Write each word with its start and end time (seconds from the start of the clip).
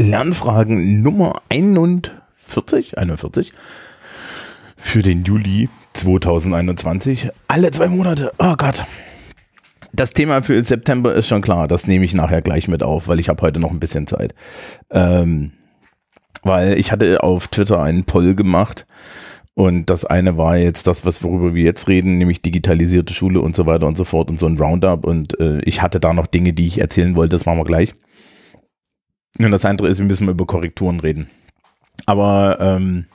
Lernfragen 0.00 1.02
Nummer 1.02 1.42
41, 1.50 2.96
41 2.96 3.52
für 4.78 5.02
den 5.02 5.24
Juli 5.24 5.68
2021. 5.92 7.28
Alle 7.48 7.70
zwei 7.70 7.88
Monate. 7.88 8.32
Oh 8.38 8.54
Gott. 8.56 8.86
Das 9.92 10.14
Thema 10.14 10.42
für 10.42 10.62
September 10.62 11.14
ist 11.14 11.28
schon 11.28 11.42
klar. 11.42 11.68
Das 11.68 11.86
nehme 11.86 12.06
ich 12.06 12.14
nachher 12.14 12.40
gleich 12.40 12.66
mit 12.66 12.82
auf, 12.82 13.08
weil 13.08 13.20
ich 13.20 13.28
habe 13.28 13.42
heute 13.42 13.60
noch 13.60 13.70
ein 13.70 13.80
bisschen 13.80 14.06
Zeit. 14.06 14.34
Ähm, 14.90 15.52
weil 16.42 16.78
ich 16.78 16.92
hatte 16.92 17.22
auf 17.22 17.48
Twitter 17.48 17.82
einen 17.82 18.04
Poll 18.04 18.34
gemacht 18.34 18.86
und 19.52 19.90
das 19.90 20.06
eine 20.06 20.38
war 20.38 20.56
jetzt 20.56 20.86
das, 20.86 21.04
was 21.04 21.22
worüber 21.22 21.54
wir 21.54 21.64
jetzt 21.64 21.88
reden, 21.88 22.16
nämlich 22.16 22.40
digitalisierte 22.40 23.12
Schule 23.12 23.42
und 23.42 23.54
so 23.54 23.66
weiter 23.66 23.86
und 23.86 23.98
so 23.98 24.04
fort 24.04 24.30
und 24.30 24.38
so 24.38 24.46
ein 24.46 24.56
Roundup. 24.56 25.04
Und 25.04 25.38
äh, 25.38 25.60
ich 25.60 25.82
hatte 25.82 26.00
da 26.00 26.14
noch 26.14 26.26
Dinge, 26.26 26.54
die 26.54 26.66
ich 26.66 26.78
erzählen 26.80 27.16
wollte. 27.16 27.36
Das 27.36 27.44
machen 27.44 27.58
wir 27.58 27.64
gleich. 27.64 27.94
Und 29.38 29.50
das 29.50 29.64
andere 29.64 29.88
ist, 29.88 29.98
wir 29.98 30.06
müssen 30.06 30.28
über 30.28 30.46
Korrekturen 30.46 31.00
reden. 31.00 31.30
Aber 32.06 32.58
ähm, 32.60 33.06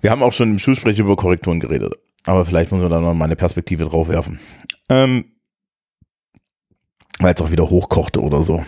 wir 0.00 0.10
haben 0.10 0.22
auch 0.22 0.32
schon 0.32 0.50
im 0.50 0.58
Schulsprech 0.58 0.98
über 0.98 1.16
Korrekturen 1.16 1.60
geredet. 1.60 1.94
Aber 2.26 2.44
vielleicht 2.44 2.72
muss 2.72 2.80
man 2.80 2.90
da 2.90 3.00
noch 3.00 3.14
mal 3.14 3.24
eine 3.24 3.36
Perspektive 3.36 3.84
drauf 3.84 4.08
werfen. 4.08 4.40
Ähm, 4.88 5.24
weil 7.18 7.34
es 7.34 7.40
auch 7.40 7.50
wieder 7.50 7.70
hochkochte 7.70 8.20
oder 8.20 8.42
so. 8.42 8.64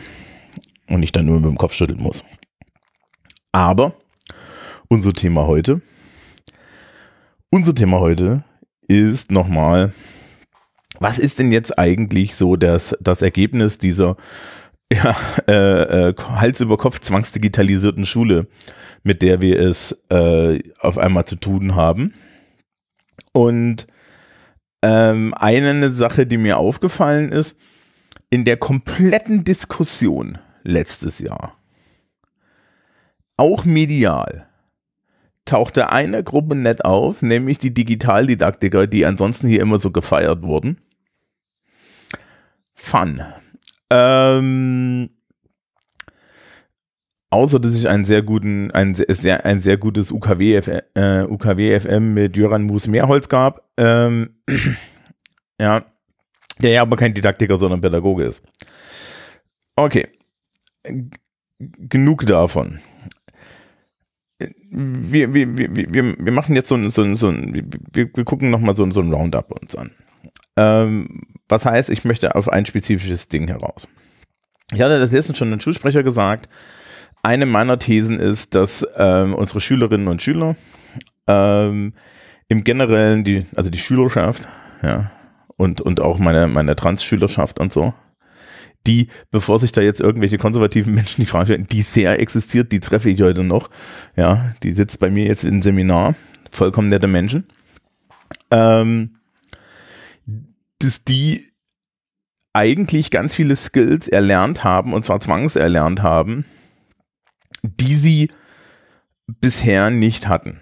Und 0.88 1.02
ich 1.02 1.12
dann 1.12 1.26
nur 1.26 1.36
mit 1.36 1.46
dem 1.46 1.58
Kopf 1.58 1.74
schütteln 1.74 2.00
muss. 2.00 2.24
Aber 3.52 3.94
unser 4.88 5.12
Thema 5.12 5.46
heute, 5.46 5.80
unser 7.50 7.74
Thema 7.74 8.00
heute 8.00 8.44
ist 8.86 9.30
nochmal, 9.30 9.92
was 11.00 11.18
ist 11.18 11.38
denn 11.38 11.52
jetzt 11.52 11.78
eigentlich 11.78 12.34
so 12.34 12.56
das, 12.56 12.96
das 13.00 13.22
Ergebnis 13.22 13.78
dieser 13.78 14.16
ja, 14.92 15.16
äh, 15.48 16.08
äh, 16.08 16.14
Hals 16.16 16.60
über 16.60 16.76
Kopf 16.76 17.00
zwangsdigitalisierten 17.00 18.06
Schule, 18.06 18.46
mit 19.02 19.22
der 19.22 19.40
wir 19.40 19.58
es 19.58 19.92
äh, 20.10 20.60
auf 20.78 20.98
einmal 20.98 21.24
zu 21.24 21.36
tun 21.36 21.74
haben. 21.74 22.14
Und 23.32 23.86
ähm, 24.82 25.34
eine 25.34 25.90
Sache, 25.90 26.26
die 26.26 26.36
mir 26.36 26.58
aufgefallen 26.58 27.32
ist, 27.32 27.56
in 28.30 28.44
der 28.44 28.56
kompletten 28.56 29.44
Diskussion 29.44 30.38
letztes 30.62 31.18
Jahr, 31.18 31.56
auch 33.36 33.64
medial, 33.64 34.46
tauchte 35.44 35.90
eine 35.90 36.22
Gruppe 36.22 36.54
nett 36.54 36.84
auf, 36.84 37.22
nämlich 37.22 37.58
die 37.58 37.74
Digitaldidaktiker, 37.74 38.86
die 38.86 39.04
ansonsten 39.04 39.48
hier 39.48 39.60
immer 39.60 39.78
so 39.78 39.90
gefeiert 39.90 40.42
wurden. 40.42 40.78
Fun. 42.74 43.22
Ähm, 43.96 45.10
außer 47.30 47.60
dass 47.60 47.76
ich 47.76 47.88
einen 47.88 48.04
sehr 48.04 48.22
guten, 48.22 48.72
ein 48.72 48.94
sehr, 48.94 49.46
ein 49.46 49.60
sehr 49.60 49.76
gutes 49.76 50.10
UKW, 50.10 50.56
äh, 50.94 51.22
UKW 51.22 51.78
FM 51.78 52.12
mit 52.12 52.36
Jöran 52.36 52.64
Mus 52.64 52.88
Mehrholz 52.88 53.28
gab. 53.28 53.70
Ähm, 53.76 54.36
ja, 55.60 55.84
der 56.60 56.70
ja 56.70 56.82
aber 56.82 56.96
kein 56.96 57.14
Didaktiker, 57.14 57.58
sondern 57.58 57.80
Pädagoge 57.80 58.24
ist. 58.24 58.42
Okay. 59.76 60.08
Genug 61.60 62.26
davon. 62.26 62.80
Wir, 64.40 65.32
wir, 65.32 65.56
wir, 65.56 65.94
wir, 65.94 66.18
wir 66.18 66.32
machen 66.32 66.56
jetzt 66.56 66.68
so 66.68 66.74
ein, 66.74 66.90
so 66.90 67.02
ein, 67.02 67.14
so 67.14 67.28
ein 67.28 67.54
wir, 67.92 68.10
wir 68.12 68.24
gucken 68.24 68.50
nochmal 68.50 68.74
so, 68.74 68.90
so 68.90 69.00
ein 69.00 69.12
Roundup 69.12 69.52
uns 69.52 69.76
an. 69.76 69.92
Ähm, 70.56 71.22
was 71.48 71.66
heißt, 71.66 71.90
ich 71.90 72.04
möchte 72.04 72.34
auf 72.34 72.48
ein 72.48 72.66
spezifisches 72.66 73.28
Ding 73.28 73.48
heraus. 73.48 73.88
Ich 74.72 74.80
hatte 74.80 74.98
das 74.98 75.12
letztens 75.12 75.38
schon 75.38 75.48
einen 75.48 75.60
Schulsprecher 75.60 76.02
gesagt. 76.02 76.48
Eine 77.22 77.46
meiner 77.46 77.78
Thesen 77.78 78.18
ist, 78.18 78.54
dass 78.54 78.86
ähm, 78.96 79.34
unsere 79.34 79.60
Schülerinnen 79.60 80.08
und 80.08 80.22
Schüler 80.22 80.56
ähm, 81.26 81.94
im 82.48 82.64
Generellen, 82.64 83.24
die, 83.24 83.46
also 83.56 83.70
die 83.70 83.78
Schülerschaft, 83.78 84.48
ja, 84.82 85.10
und, 85.56 85.80
und 85.80 86.00
auch 86.00 86.18
meine, 86.18 86.48
meine 86.48 86.76
Trans-Schülerschaft 86.76 87.58
und 87.58 87.72
so, 87.72 87.94
die, 88.86 89.08
bevor 89.30 89.58
sich 89.58 89.72
da 89.72 89.80
jetzt 89.80 90.00
irgendwelche 90.00 90.38
konservativen 90.38 90.94
Menschen 90.94 91.22
die 91.22 91.26
Frage 91.26 91.46
stellen, 91.46 91.66
die 91.70 91.82
sehr 91.82 92.20
existiert, 92.20 92.72
die 92.72 92.80
treffe 92.80 93.10
ich 93.10 93.22
heute 93.22 93.44
noch, 93.44 93.70
ja, 94.16 94.54
die 94.62 94.72
sitzt 94.72 94.98
bei 94.98 95.10
mir 95.10 95.24
jetzt 95.26 95.44
im 95.44 95.62
Seminar, 95.62 96.14
vollkommen 96.50 96.88
nette 96.88 97.08
Menschen, 97.08 97.46
ähm, 98.50 99.16
dass 100.84 101.02
die 101.02 101.50
eigentlich 102.52 103.10
ganz 103.10 103.34
viele 103.34 103.56
Skills 103.56 104.06
erlernt 104.06 104.62
haben, 104.62 104.92
und 104.92 105.04
zwar 105.04 105.20
zwangserlernt 105.20 106.02
haben, 106.02 106.44
die 107.62 107.94
sie 107.94 108.28
bisher 109.26 109.90
nicht 109.90 110.28
hatten. 110.28 110.60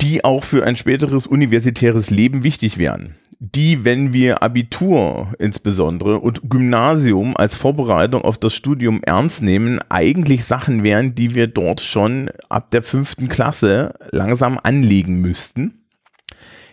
Die 0.00 0.24
auch 0.24 0.42
für 0.42 0.64
ein 0.64 0.76
späteres 0.76 1.26
universitäres 1.26 2.10
Leben 2.10 2.44
wichtig 2.44 2.78
wären. 2.78 3.16
Die, 3.38 3.84
wenn 3.84 4.12
wir 4.12 4.42
Abitur 4.42 5.34
insbesondere 5.38 6.20
und 6.20 6.48
Gymnasium 6.48 7.36
als 7.36 7.56
Vorbereitung 7.56 8.22
auf 8.22 8.38
das 8.38 8.54
Studium 8.54 9.02
ernst 9.02 9.42
nehmen, 9.42 9.80
eigentlich 9.88 10.44
Sachen 10.44 10.84
wären, 10.84 11.16
die 11.16 11.34
wir 11.34 11.48
dort 11.48 11.80
schon 11.80 12.30
ab 12.48 12.70
der 12.70 12.82
fünften 12.82 13.28
Klasse 13.28 13.94
langsam 14.12 14.58
anlegen 14.62 15.20
müssten 15.20 15.81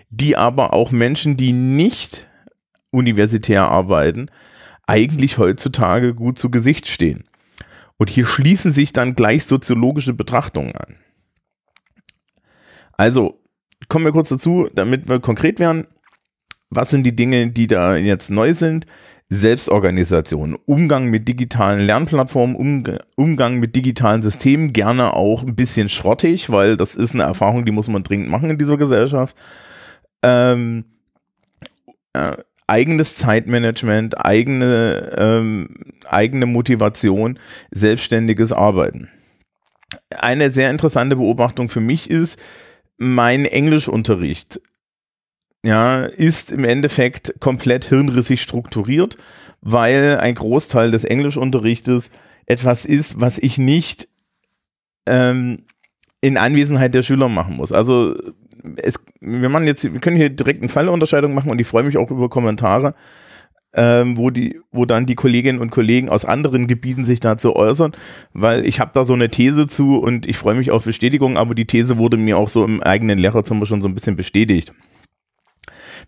die 0.09 0.35
aber 0.35 0.73
auch 0.73 0.91
Menschen, 0.91 1.37
die 1.37 1.53
nicht 1.53 2.27
universitär 2.91 3.69
arbeiten, 3.69 4.27
eigentlich 4.87 5.37
heutzutage 5.37 6.15
gut 6.15 6.39
zu 6.39 6.49
Gesicht 6.49 6.87
stehen. 6.87 7.25
Und 7.97 8.09
hier 8.09 8.25
schließen 8.25 8.71
sich 8.71 8.93
dann 8.93 9.13
gleich 9.13 9.45
soziologische 9.45 10.13
Betrachtungen 10.13 10.75
an. 10.75 10.95
Also, 12.93 13.39
kommen 13.87 14.05
wir 14.05 14.11
kurz 14.11 14.29
dazu, 14.29 14.67
damit 14.73 15.07
wir 15.07 15.19
konkret 15.19 15.59
werden. 15.59 15.85
Was 16.69 16.89
sind 16.89 17.03
die 17.03 17.15
Dinge, 17.15 17.51
die 17.51 17.67
da 17.67 17.95
jetzt 17.95 18.29
neu 18.31 18.53
sind? 18.53 18.85
Selbstorganisation, 19.31 20.57
Umgang 20.65 21.05
mit 21.05 21.27
digitalen 21.27 21.85
Lernplattformen, 21.85 22.97
Umgang 23.15 23.59
mit 23.59 23.75
digitalen 23.75 24.23
Systemen, 24.23 24.73
gerne 24.73 25.13
auch 25.13 25.43
ein 25.43 25.55
bisschen 25.55 25.87
schrottig, 25.87 26.49
weil 26.49 26.77
das 26.77 26.95
ist 26.95 27.13
eine 27.13 27.23
Erfahrung, 27.23 27.63
die 27.63 27.71
muss 27.71 27.87
man 27.87 28.01
dringend 28.01 28.29
machen 28.29 28.49
in 28.49 28.57
dieser 28.57 28.77
Gesellschaft 28.77 29.35
ähm, 30.23 30.85
äh, 32.13 32.37
eigenes 32.67 33.15
Zeitmanagement, 33.15 34.23
eigene, 34.23 35.15
ähm, 35.17 35.69
eigene 36.07 36.45
Motivation, 36.45 37.39
selbstständiges 37.71 38.51
Arbeiten. 38.51 39.09
Eine 40.11 40.51
sehr 40.51 40.69
interessante 40.69 41.15
Beobachtung 41.15 41.69
für 41.69 41.79
mich 41.79 42.09
ist, 42.09 42.39
mein 42.97 43.45
Englischunterricht 43.45 44.61
ja, 45.63 46.05
ist 46.05 46.51
im 46.51 46.63
Endeffekt 46.63 47.39
komplett 47.39 47.85
hirnrissig 47.85 48.41
strukturiert, 48.41 49.17
weil 49.61 50.17
ein 50.19 50.35
Großteil 50.35 50.91
des 50.91 51.03
Englischunterrichtes 51.03 52.11
etwas 52.45 52.85
ist, 52.85 53.19
was 53.19 53.37
ich 53.37 53.57
nicht 53.57 54.07
ähm, 55.05 55.65
in 56.21 56.37
Anwesenheit 56.37 56.93
der 56.93 57.03
Schüler 57.03 57.29
machen 57.29 57.57
muss. 57.57 57.71
Also 57.71 58.15
es, 58.77 59.03
wir 59.19 59.49
machen 59.49 59.67
jetzt, 59.67 59.83
wir 59.83 59.99
können 59.99 60.17
hier 60.17 60.29
direkt 60.29 60.61
eine 60.61 60.69
Fallunterscheidung 60.69 61.33
machen 61.33 61.51
und 61.51 61.59
ich 61.59 61.67
freue 61.67 61.83
mich 61.83 61.97
auch 61.97 62.11
über 62.11 62.29
Kommentare, 62.29 62.95
ähm, 63.73 64.17
wo 64.17 64.29
die, 64.29 64.59
wo 64.71 64.85
dann 64.85 65.05
die 65.05 65.15
Kolleginnen 65.15 65.59
und 65.59 65.69
Kollegen 65.71 66.09
aus 66.09 66.25
anderen 66.25 66.67
Gebieten 66.67 67.03
sich 67.03 67.19
dazu 67.19 67.55
äußern, 67.55 67.93
weil 68.33 68.65
ich 68.65 68.79
habe 68.79 68.91
da 68.93 69.03
so 69.03 69.13
eine 69.13 69.29
These 69.29 69.67
zu 69.67 69.97
und 69.99 70.27
ich 70.27 70.37
freue 70.37 70.55
mich 70.55 70.71
auf 70.71 70.85
Bestätigung, 70.85 71.37
aber 71.37 71.53
die 71.55 71.65
These 71.65 71.97
wurde 71.97 72.17
mir 72.17 72.37
auch 72.37 72.49
so 72.49 72.65
im 72.65 72.81
eigenen 72.81 73.19
Lehrerzimmer 73.19 73.65
schon 73.65 73.81
so 73.81 73.87
ein 73.87 73.93
bisschen 73.93 74.15
bestätigt. 74.15 74.73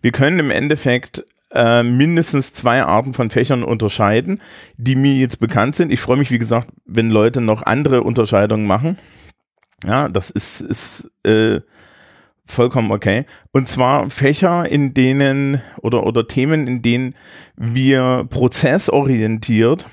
Wir 0.00 0.12
können 0.12 0.38
im 0.40 0.50
Endeffekt 0.50 1.24
äh, 1.54 1.82
mindestens 1.82 2.52
zwei 2.52 2.82
Arten 2.82 3.12
von 3.12 3.30
Fächern 3.30 3.62
unterscheiden, 3.62 4.40
die 4.76 4.96
mir 4.96 5.14
jetzt 5.14 5.38
bekannt 5.38 5.76
sind. 5.76 5.92
Ich 5.92 6.00
freue 6.00 6.16
mich, 6.16 6.30
wie 6.30 6.38
gesagt, 6.38 6.68
wenn 6.84 7.10
Leute 7.10 7.40
noch 7.40 7.62
andere 7.62 8.02
Unterscheidungen 8.02 8.66
machen. 8.66 8.98
Ja, 9.84 10.08
das 10.08 10.30
ist, 10.30 10.60
ist 10.60 11.10
äh, 11.24 11.60
vollkommen 12.46 12.90
okay. 12.90 13.24
Und 13.52 13.68
zwar 13.68 14.10
Fächer, 14.10 14.68
in 14.68 14.94
denen 14.94 15.62
oder, 15.80 16.04
oder 16.06 16.26
Themen, 16.26 16.66
in 16.66 16.82
denen 16.82 17.14
wir 17.56 18.26
prozessorientiert 18.28 19.86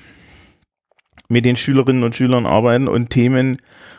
mit 1.28 1.44
den 1.44 1.56
Schülerinnen 1.56 2.02
und 2.02 2.16
Schülern 2.16 2.46
arbeiten 2.46 2.88
und 2.88 3.10
Themen 3.10 3.58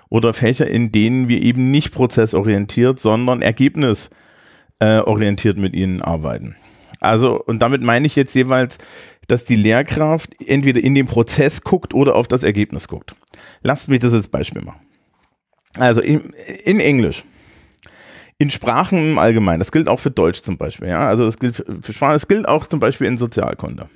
oder 0.09 0.33
Fächer, 0.33 0.67
in 0.67 0.91
denen 0.91 1.29
wir 1.29 1.41
eben 1.41 1.71
nicht 1.71 1.93
prozessorientiert, 1.93 2.99
sondern 2.99 3.41
ergebnisorientiert 3.41 5.57
mit 5.57 5.73
ihnen 5.73 6.01
arbeiten. 6.01 6.57
Also, 6.99 7.41
und 7.41 7.61
damit 7.61 7.81
meine 7.81 8.05
ich 8.05 8.15
jetzt 8.15 8.35
jeweils, 8.35 8.77
dass 9.27 9.45
die 9.45 9.55
Lehrkraft 9.55 10.35
entweder 10.45 10.83
in 10.83 10.93
den 10.93 11.07
Prozess 11.07 11.61
guckt 11.61 11.93
oder 11.93 12.15
auf 12.15 12.27
das 12.27 12.43
Ergebnis 12.43 12.89
guckt. 12.89 13.15
Lasst 13.63 13.89
mich 13.89 14.01
das 14.01 14.13
als 14.13 14.27
Beispiel 14.27 14.61
machen. 14.61 14.81
Also 15.77 16.01
in, 16.01 16.33
in 16.65 16.81
Englisch 16.81 17.23
in 18.41 18.49
Sprachen 18.49 19.11
im 19.11 19.19
Allgemeinen. 19.19 19.59
Das 19.59 19.71
gilt 19.71 19.87
auch 19.87 19.99
für 19.99 20.09
Deutsch 20.09 20.41
zum 20.41 20.57
Beispiel. 20.57 20.87
Ja? 20.87 21.07
Also 21.07 21.25
das 21.25 21.37
gilt 21.37 21.63
für 21.81 21.93
Sprachen, 21.93 22.13
das 22.13 22.27
gilt 22.27 22.47
auch 22.47 22.65
zum 22.65 22.79
Beispiel 22.79 23.05
in 23.05 23.19
Sozialkunde. 23.19 23.87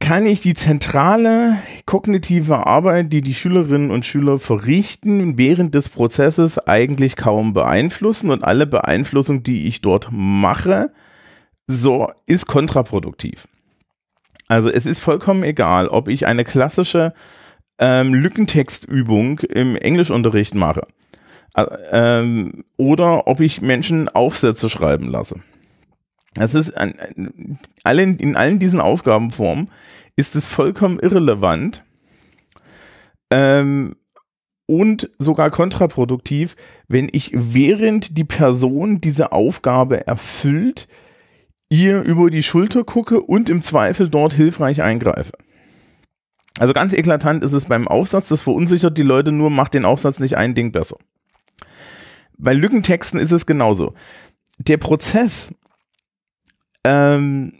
kann 0.00 0.26
ich 0.26 0.40
die 0.40 0.54
zentrale 0.54 1.56
kognitive 1.86 2.66
Arbeit, 2.66 3.12
die 3.12 3.20
die 3.20 3.34
Schülerinnen 3.34 3.92
und 3.92 4.06
Schüler 4.06 4.40
verrichten, 4.40 5.38
während 5.38 5.74
des 5.74 5.88
Prozesses 5.88 6.58
eigentlich 6.58 7.14
kaum 7.14 7.52
beeinflussen 7.52 8.30
und 8.30 8.42
alle 8.42 8.66
Beeinflussung, 8.66 9.44
die 9.44 9.68
ich 9.68 9.80
dort 9.80 10.08
mache, 10.10 10.92
so 11.68 12.10
ist 12.26 12.46
kontraproduktiv. 12.46 13.46
Also 14.48 14.68
es 14.68 14.84
ist 14.86 14.98
vollkommen 14.98 15.44
egal, 15.44 15.88
ob 15.88 16.08
ich 16.08 16.26
eine 16.26 16.42
klassische 16.42 17.12
ähm, 17.78 18.14
Lückentextübung 18.14 19.40
im 19.40 19.76
Englischunterricht 19.76 20.56
mache 20.56 20.88
ähm, 21.90 22.64
oder 22.76 23.26
ob 23.26 23.40
ich 23.40 23.60
Menschen 23.60 24.08
Aufsätze 24.08 24.68
schreiben 24.68 25.08
lasse. 25.08 25.40
Es 26.38 26.54
ist 26.54 26.76
an, 26.76 26.94
allen, 27.84 28.18
in 28.18 28.36
allen 28.36 28.58
diesen 28.58 28.80
Aufgabenformen 28.80 29.70
ist 30.16 30.36
es 30.36 30.46
vollkommen 30.46 30.98
irrelevant 30.98 31.84
ähm, 33.30 33.96
und 34.66 35.10
sogar 35.18 35.50
kontraproduktiv, 35.50 36.56
wenn 36.88 37.08
ich 37.10 37.30
während 37.34 38.18
die 38.18 38.24
Person 38.24 38.98
diese 38.98 39.32
Aufgabe 39.32 40.06
erfüllt, 40.06 40.88
ihr 41.70 42.02
über 42.02 42.30
die 42.30 42.42
Schulter 42.42 42.84
gucke 42.84 43.20
und 43.20 43.48
im 43.48 43.62
Zweifel 43.62 44.08
dort 44.08 44.32
hilfreich 44.32 44.82
eingreife. 44.82 45.32
Also 46.58 46.74
ganz 46.74 46.92
eklatant 46.92 47.44
ist 47.44 47.52
es 47.52 47.66
beim 47.66 47.86
Aufsatz, 47.86 48.28
das 48.28 48.42
verunsichert 48.42 48.98
die 48.98 49.02
Leute 49.02 49.32
nur, 49.32 49.50
macht 49.50 49.74
den 49.74 49.84
Aufsatz 49.84 50.18
nicht 50.18 50.36
ein 50.36 50.54
Ding 50.54 50.72
besser. 50.72 50.96
Bei 52.38 52.54
Lückentexten 52.54 53.20
ist 53.20 53.32
es 53.32 53.46
genauso. 53.46 53.94
Der 54.58 54.76
Prozess 54.76 55.54
ähm, 56.84 57.52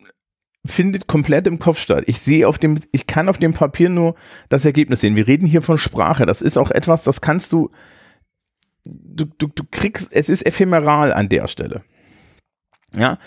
findet 0.65 1.07
komplett 1.07 1.47
im 1.47 1.59
Kopf 1.59 1.79
statt. 1.79 2.05
Ich 2.07 2.21
sehe 2.21 2.47
auf 2.47 2.59
dem, 2.59 2.79
ich 2.93 3.07
kann 3.07 3.29
auf 3.29 3.39
dem 3.39 3.53
Papier 3.53 3.89
nur 3.89 4.15
das 4.49 4.65
Ergebnis 4.65 5.01
sehen. 5.01 5.17
Wir 5.17 5.27
reden 5.27 5.47
hier 5.47 5.63
von 5.63 5.79
Sprache. 5.79 6.27
Das 6.27 6.43
ist 6.43 6.57
auch 6.57 6.71
etwas, 6.71 7.05
das 7.05 7.21
kannst 7.21 7.53
du, 7.53 7.71
du, 8.85 9.25
du, 9.25 9.49
du 9.49 9.65
kriegst, 9.71 10.13
es 10.13 10.29
ist 10.29 10.43
ephemeral 10.43 11.13
an 11.13 11.29
der 11.29 11.49
Stelle. 11.49 11.83
Ja, 12.95 13.19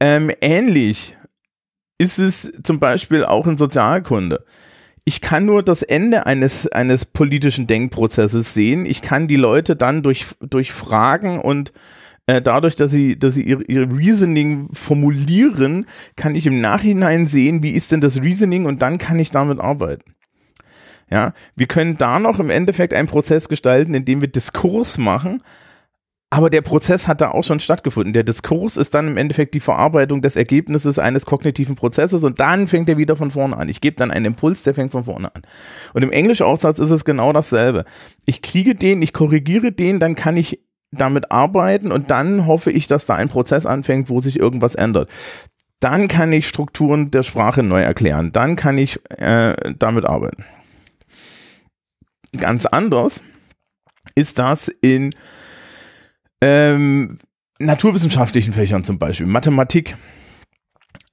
ähm, 0.00 0.30
ähnlich 0.40 1.16
ist 1.98 2.18
es 2.18 2.52
zum 2.62 2.78
Beispiel 2.78 3.24
auch 3.24 3.46
in 3.46 3.56
Sozialkunde. 3.56 4.44
Ich 5.08 5.20
kann 5.20 5.46
nur 5.46 5.62
das 5.62 5.82
Ende 5.82 6.26
eines, 6.26 6.66
eines 6.66 7.04
politischen 7.04 7.68
Denkprozesses 7.68 8.54
sehen. 8.54 8.84
Ich 8.84 9.02
kann 9.02 9.28
die 9.28 9.36
Leute 9.36 9.76
dann 9.76 10.02
durch, 10.02 10.26
durch 10.40 10.72
Fragen 10.72 11.40
und 11.40 11.72
äh, 12.26 12.42
dadurch, 12.42 12.74
dass 12.74 12.90
sie, 12.90 13.16
dass 13.16 13.34
sie 13.34 13.44
ihr, 13.44 13.68
ihr 13.68 13.88
Reasoning 13.88 14.68
formulieren, 14.72 15.86
kann 16.16 16.34
ich 16.34 16.44
im 16.46 16.60
Nachhinein 16.60 17.28
sehen, 17.28 17.62
wie 17.62 17.70
ist 17.70 17.92
denn 17.92 18.00
das 18.00 18.20
Reasoning 18.20 18.66
und 18.66 18.82
dann 18.82 18.98
kann 18.98 19.20
ich 19.20 19.30
damit 19.30 19.60
arbeiten. 19.60 20.16
Ja, 21.08 21.34
wir 21.54 21.68
können 21.68 21.96
da 21.96 22.18
noch 22.18 22.40
im 22.40 22.50
Endeffekt 22.50 22.92
einen 22.92 23.06
Prozess 23.06 23.48
gestalten, 23.48 23.94
indem 23.94 24.22
wir 24.22 24.28
Diskurs 24.28 24.98
machen, 24.98 25.40
aber 26.28 26.50
der 26.50 26.62
Prozess 26.62 27.06
hat 27.06 27.20
da 27.20 27.30
auch 27.30 27.44
schon 27.44 27.60
stattgefunden. 27.60 28.12
Der 28.12 28.24
Diskurs 28.24 28.76
ist 28.76 28.94
dann 28.94 29.06
im 29.06 29.16
Endeffekt 29.16 29.54
die 29.54 29.60
Verarbeitung 29.60 30.22
des 30.22 30.34
Ergebnisses 30.34 30.98
eines 30.98 31.24
kognitiven 31.24 31.76
Prozesses 31.76 32.24
und 32.24 32.40
dann 32.40 32.66
fängt 32.66 32.88
er 32.88 32.96
wieder 32.96 33.16
von 33.16 33.30
vorne 33.30 33.56
an. 33.56 33.68
Ich 33.68 33.80
gebe 33.80 33.96
dann 33.96 34.10
einen 34.10 34.26
Impuls, 34.26 34.64
der 34.64 34.74
fängt 34.74 34.90
von 34.90 35.04
vorne 35.04 35.32
an. 35.34 35.42
Und 35.94 36.02
im 36.02 36.10
Englisch-Aufsatz 36.10 36.80
ist 36.80 36.90
es 36.90 37.04
genau 37.04 37.32
dasselbe. 37.32 37.84
Ich 38.24 38.42
kriege 38.42 38.74
den, 38.74 39.02
ich 39.02 39.12
korrigiere 39.12 39.70
den, 39.70 40.00
dann 40.00 40.16
kann 40.16 40.36
ich 40.36 40.60
damit 40.90 41.30
arbeiten 41.30 41.92
und 41.92 42.10
dann 42.10 42.46
hoffe 42.46 42.72
ich, 42.72 42.88
dass 42.88 43.06
da 43.06 43.14
ein 43.14 43.28
Prozess 43.28 43.64
anfängt, 43.64 44.08
wo 44.08 44.20
sich 44.20 44.38
irgendwas 44.38 44.74
ändert. 44.74 45.10
Dann 45.78 46.08
kann 46.08 46.32
ich 46.32 46.48
Strukturen 46.48 47.10
der 47.10 47.22
Sprache 47.22 47.62
neu 47.62 47.82
erklären. 47.82 48.32
Dann 48.32 48.56
kann 48.56 48.78
ich 48.78 48.98
äh, 49.10 49.54
damit 49.78 50.04
arbeiten. 50.04 50.44
Ganz 52.36 52.66
anders 52.66 53.22
ist 54.14 54.38
das 54.38 54.68
in 54.68 55.10
ähm, 56.42 57.18
naturwissenschaftlichen 57.58 58.52
Fächern 58.52 58.84
zum 58.84 58.98
Beispiel, 58.98 59.26
Mathematik, 59.26 59.96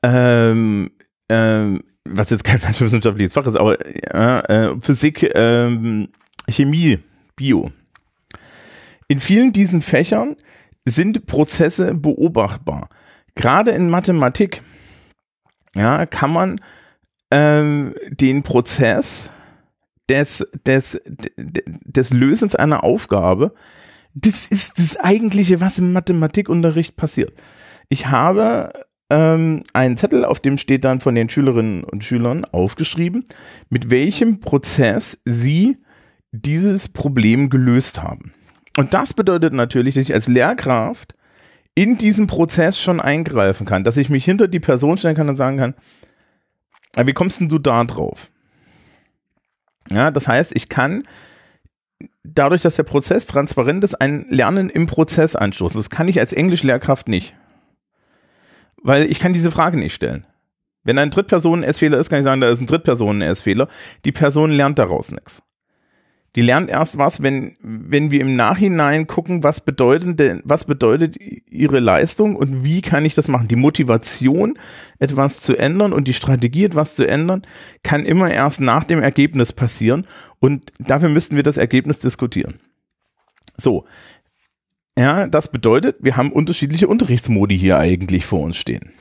ähm, 0.03 0.91
ähm, 1.29 1.83
was 2.07 2.29
jetzt 2.29 2.43
kein 2.43 2.59
naturwissenschaftliches 2.63 3.33
Fach 3.33 3.47
ist, 3.47 3.55
aber 3.55 3.77
äh, 3.79 4.75
Physik, 4.81 5.31
ähm, 5.35 6.09
Chemie, 6.49 6.99
Bio. 7.35 7.71
In 9.07 9.19
vielen 9.19 9.51
diesen 9.51 9.81
Fächern 9.81 10.35
sind 10.85 11.25
Prozesse 11.25 11.93
beobachtbar. 11.93 12.89
Gerade 13.35 13.71
in 13.71 13.89
Mathematik 13.89 14.63
ja, 15.75 16.05
kann 16.05 16.31
man 16.31 16.61
ähm, 17.31 17.95
den 18.09 18.43
Prozess 18.43 19.31
des, 20.09 20.45
des, 20.65 21.01
des 21.05 22.13
Lösens 22.13 22.55
einer 22.55 22.83
Aufgabe, 22.83 23.53
das 24.13 24.47
ist 24.47 24.79
das 24.79 24.97
Eigentliche, 24.97 25.61
was 25.61 25.79
im 25.79 25.91
Mathematikunterricht 25.91 26.95
passiert. 26.95 27.33
Ich 27.89 28.07
habe 28.07 28.71
ähm, 29.09 29.63
einen 29.73 29.97
Zettel, 29.97 30.25
auf 30.25 30.39
dem 30.39 30.57
steht 30.57 30.85
dann 30.85 30.99
von 30.99 31.15
den 31.15 31.29
Schülerinnen 31.29 31.83
und 31.83 32.03
Schülern 32.03 32.45
aufgeschrieben, 32.45 33.25
mit 33.69 33.89
welchem 33.89 34.39
Prozess 34.39 35.21
sie 35.25 35.77
dieses 36.31 36.89
Problem 36.89 37.49
gelöst 37.49 38.01
haben. 38.01 38.33
Und 38.77 38.93
das 38.93 39.13
bedeutet 39.13 39.53
natürlich, 39.53 39.95
dass 39.95 40.03
ich 40.03 40.13
als 40.13 40.27
Lehrkraft 40.27 41.15
in 41.75 41.97
diesem 41.97 42.27
Prozess 42.27 42.79
schon 42.79 42.99
eingreifen 42.99 43.65
kann, 43.65 43.83
dass 43.83 43.97
ich 43.97 44.09
mich 44.09 44.25
hinter 44.25 44.47
die 44.47 44.59
Person 44.59 44.97
stellen 44.97 45.15
kann 45.15 45.29
und 45.29 45.35
sagen 45.35 45.57
kann, 45.57 45.75
wie 47.05 47.13
kommst 47.13 47.39
denn 47.39 47.49
du 47.49 47.57
da 47.57 47.83
drauf? 47.83 48.31
Ja, 49.89 50.11
das 50.11 50.27
heißt, 50.27 50.55
ich 50.55 50.69
kann 50.69 51.03
dadurch, 52.23 52.61
dass 52.61 52.75
der 52.75 52.83
Prozess 52.83 53.27
transparent 53.27 53.83
ist, 53.83 53.95
ein 53.95 54.25
Lernen 54.29 54.69
im 54.69 54.85
Prozess 54.85 55.35
anstoßen. 55.35 55.79
Das 55.79 55.89
kann 55.89 56.07
ich 56.07 56.19
als 56.19 56.33
Englischlehrkraft 56.33 57.07
nicht. 57.07 57.35
Weil 58.81 59.09
ich 59.09 59.19
kann 59.19 59.33
diese 59.33 59.51
Frage 59.51 59.77
nicht 59.77 59.93
stellen. 59.93 60.25
Wenn 60.83 60.97
ein 60.97 61.11
Drittpersonen-S-Fehler 61.11 61.97
ist, 61.97 62.09
kann 62.09 62.19
ich 62.19 62.25
sagen, 62.25 62.41
da 62.41 62.49
ist 62.49 62.59
ein 62.59 62.67
Drittpersonen-S-Fehler. 62.67 63.67
Die 64.03 64.11
Person 64.11 64.51
lernt 64.51 64.79
daraus 64.79 65.11
nichts. 65.11 65.41
Die 66.35 66.41
lernt 66.41 66.69
erst 66.71 66.97
was, 66.97 67.21
wenn, 67.21 67.57
wenn 67.61 68.09
wir 68.09 68.19
im 68.21 68.35
Nachhinein 68.35 69.05
gucken, 69.05 69.43
was 69.43 69.61
bedeutet 69.61 70.19
denn, 70.19 70.41
was 70.43 70.65
bedeutet 70.65 71.15
ihre 71.19 71.79
Leistung 71.79 72.35
und 72.35 72.63
wie 72.63 72.81
kann 72.81 73.05
ich 73.05 73.13
das 73.13 73.27
machen. 73.27 73.47
Die 73.47 73.55
Motivation, 73.55 74.57
etwas 74.97 75.41
zu 75.41 75.55
ändern 75.55 75.93
und 75.93 76.07
die 76.07 76.13
Strategie, 76.13 76.65
etwas 76.65 76.95
zu 76.95 77.07
ändern, 77.07 77.43
kann 77.83 78.03
immer 78.03 78.31
erst 78.31 78.61
nach 78.61 78.83
dem 78.83 79.01
Ergebnis 79.01 79.53
passieren 79.53 80.07
und 80.39 80.71
dafür 80.79 81.09
müssten 81.09 81.35
wir 81.35 81.43
das 81.43 81.57
Ergebnis 81.57 81.99
diskutieren. 81.99 82.59
So. 83.55 83.85
Ja, 84.97 85.27
das 85.27 85.51
bedeutet, 85.51 85.97
wir 86.01 86.17
haben 86.17 86.31
unterschiedliche 86.31 86.87
Unterrichtsmodi 86.87 87.57
hier 87.57 87.77
eigentlich 87.77 88.25
vor 88.25 88.41
uns 88.41 88.57
stehen. 88.57 88.91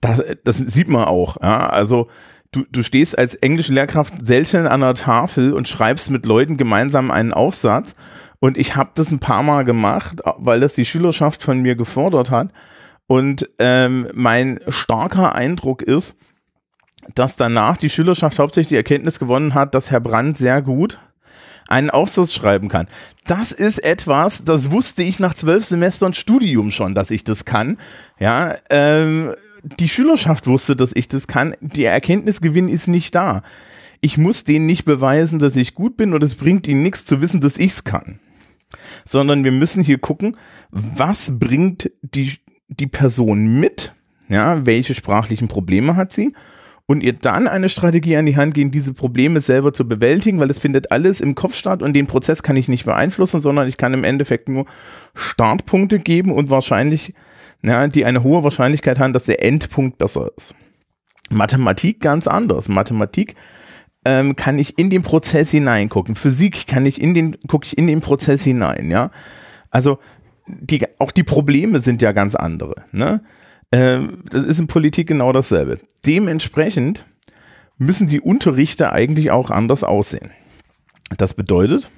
Das, 0.00 0.22
das 0.44 0.56
sieht 0.56 0.88
man 0.88 1.04
auch. 1.04 1.40
Ja, 1.40 1.68
also, 1.68 2.08
du, 2.52 2.64
du 2.70 2.82
stehst 2.82 3.18
als 3.18 3.34
englische 3.34 3.72
Lehrkraft 3.72 4.14
selten 4.24 4.66
an 4.66 4.80
der 4.80 4.94
Tafel 4.94 5.52
und 5.52 5.68
schreibst 5.68 6.10
mit 6.10 6.26
Leuten 6.26 6.56
gemeinsam 6.56 7.10
einen 7.10 7.32
Aufsatz. 7.32 7.94
Und 8.38 8.56
ich 8.56 8.76
habe 8.76 8.90
das 8.94 9.10
ein 9.10 9.18
paar 9.18 9.42
Mal 9.42 9.64
gemacht, 9.64 10.20
weil 10.36 10.60
das 10.60 10.74
die 10.74 10.84
Schülerschaft 10.84 11.42
von 11.42 11.60
mir 11.60 11.76
gefordert 11.76 12.30
hat. 12.30 12.50
Und 13.06 13.48
ähm, 13.58 14.08
mein 14.14 14.60
starker 14.68 15.34
Eindruck 15.34 15.82
ist, 15.82 16.16
dass 17.14 17.36
danach 17.36 17.76
die 17.76 17.90
Schülerschaft 17.90 18.38
hauptsächlich 18.38 18.68
die 18.68 18.76
Erkenntnis 18.76 19.18
gewonnen 19.18 19.54
hat, 19.54 19.74
dass 19.74 19.90
Herr 19.90 20.00
Brandt 20.00 20.38
sehr 20.38 20.62
gut 20.62 20.98
einen 21.68 21.90
Aufsatz 21.90 22.32
schreiben 22.32 22.68
kann. 22.68 22.88
Das 23.26 23.52
ist 23.52 23.78
etwas, 23.78 24.44
das 24.44 24.70
wusste 24.70 25.02
ich 25.02 25.20
nach 25.20 25.34
zwölf 25.34 25.64
Semestern 25.64 26.12
Studium 26.12 26.70
schon, 26.70 26.94
dass 26.94 27.10
ich 27.10 27.24
das 27.24 27.44
kann. 27.44 27.78
Ja, 28.18 28.56
ähm, 28.68 29.34
die 29.62 29.88
Schülerschaft 29.88 30.46
wusste, 30.46 30.76
dass 30.76 30.94
ich 30.94 31.08
das 31.08 31.26
kann. 31.26 31.54
Der 31.60 31.92
Erkenntnisgewinn 31.92 32.68
ist 32.68 32.88
nicht 32.88 33.14
da. 33.14 33.42
Ich 34.00 34.18
muss 34.18 34.44
denen 34.44 34.66
nicht 34.66 34.84
beweisen, 34.84 35.38
dass 35.38 35.56
ich 35.56 35.74
gut 35.74 35.96
bin 35.96 36.12
und 36.12 36.22
es 36.24 36.34
bringt 36.34 36.66
ihnen 36.66 36.82
nichts 36.82 37.04
zu 37.04 37.20
wissen, 37.20 37.40
dass 37.40 37.58
ich 37.58 37.72
es 37.72 37.84
kann. 37.84 38.18
Sondern 39.04 39.44
wir 39.44 39.52
müssen 39.52 39.84
hier 39.84 39.98
gucken, 39.98 40.36
was 40.70 41.38
bringt 41.38 41.90
die, 42.02 42.38
die 42.68 42.86
Person 42.86 43.60
mit? 43.60 43.94
Ja, 44.28 44.66
welche 44.66 44.94
sprachlichen 44.94 45.48
Probleme 45.48 45.94
hat 45.94 46.12
sie? 46.12 46.32
Und 46.86 47.02
ihr 47.02 47.12
dann 47.12 47.46
eine 47.46 47.68
Strategie 47.68 48.16
an 48.16 48.26
die 48.26 48.36
Hand 48.36 48.54
geben, 48.54 48.72
diese 48.72 48.92
Probleme 48.92 49.40
selber 49.40 49.72
zu 49.72 49.86
bewältigen, 49.86 50.40
weil 50.40 50.50
es 50.50 50.58
findet 50.58 50.90
alles 50.90 51.20
im 51.20 51.36
Kopf 51.36 51.54
statt 51.54 51.80
und 51.80 51.92
den 51.92 52.08
Prozess 52.08 52.42
kann 52.42 52.56
ich 52.56 52.68
nicht 52.68 52.84
beeinflussen, 52.84 53.40
sondern 53.40 53.68
ich 53.68 53.76
kann 53.76 53.94
im 53.94 54.04
Endeffekt 54.04 54.48
nur 54.48 54.66
Startpunkte 55.14 56.00
geben 56.00 56.32
und 56.32 56.50
wahrscheinlich 56.50 57.14
ja, 57.62 57.86
die 57.88 58.04
eine 58.04 58.22
hohe 58.22 58.44
Wahrscheinlichkeit 58.44 58.98
haben, 58.98 59.12
dass 59.12 59.24
der 59.24 59.44
Endpunkt 59.44 59.98
besser 59.98 60.30
ist. 60.36 60.54
Mathematik 61.30 62.00
ganz 62.00 62.26
anders. 62.26 62.68
Mathematik 62.68 63.34
ähm, 64.04 64.36
kann 64.36 64.58
ich 64.58 64.78
in 64.78 64.90
den 64.90 65.02
Prozess 65.02 65.50
hineingucken. 65.50 66.14
Physik 66.14 66.66
kann 66.66 66.86
ich 66.86 67.00
in 67.00 67.14
den, 67.14 67.38
gucke 67.46 67.66
ich 67.66 67.78
in 67.78 67.86
den 67.86 68.00
Prozess 68.00 68.42
hinein, 68.42 68.90
ja. 68.90 69.10
Also 69.70 69.98
die, 70.46 70.84
auch 70.98 71.12
die 71.12 71.22
Probleme 71.22 71.80
sind 71.80 72.02
ja 72.02 72.12
ganz 72.12 72.34
andere. 72.34 72.84
Ne? 72.90 73.22
Ähm, 73.70 74.24
das 74.28 74.44
ist 74.44 74.60
in 74.60 74.66
Politik 74.66 75.06
genau 75.08 75.32
dasselbe. 75.32 75.78
Dementsprechend 76.04 77.06
müssen 77.78 78.08
die 78.08 78.20
Unterrichte 78.20 78.92
eigentlich 78.92 79.30
auch 79.30 79.50
anders 79.50 79.84
aussehen. 79.84 80.30
Das 81.16 81.34
bedeutet, 81.34 81.90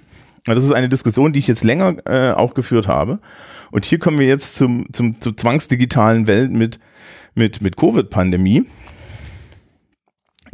das 0.45 0.65
ist 0.65 0.73
eine 0.73 0.89
Diskussion, 0.89 1.33
die 1.33 1.39
ich 1.39 1.47
jetzt 1.47 1.65
länger 1.65 1.97
äh, 2.07 2.33
auch 2.33 2.55
geführt 2.55 2.89
habe. 2.89 3.19
Und 3.71 3.87
hier 3.87 3.99
kommen 3.99 4.19
wir 4.19 4.27
jetzt 4.27 4.57
zum, 4.57 4.93
zum, 4.93 5.21
zur 5.21 5.37
zwangsdigitalen 5.37 6.27
Welt 6.27 6.53
mit, 6.53 6.79
mit, 7.35 7.61
mit 7.61 7.77
Covid-Pandemie. 7.77 8.65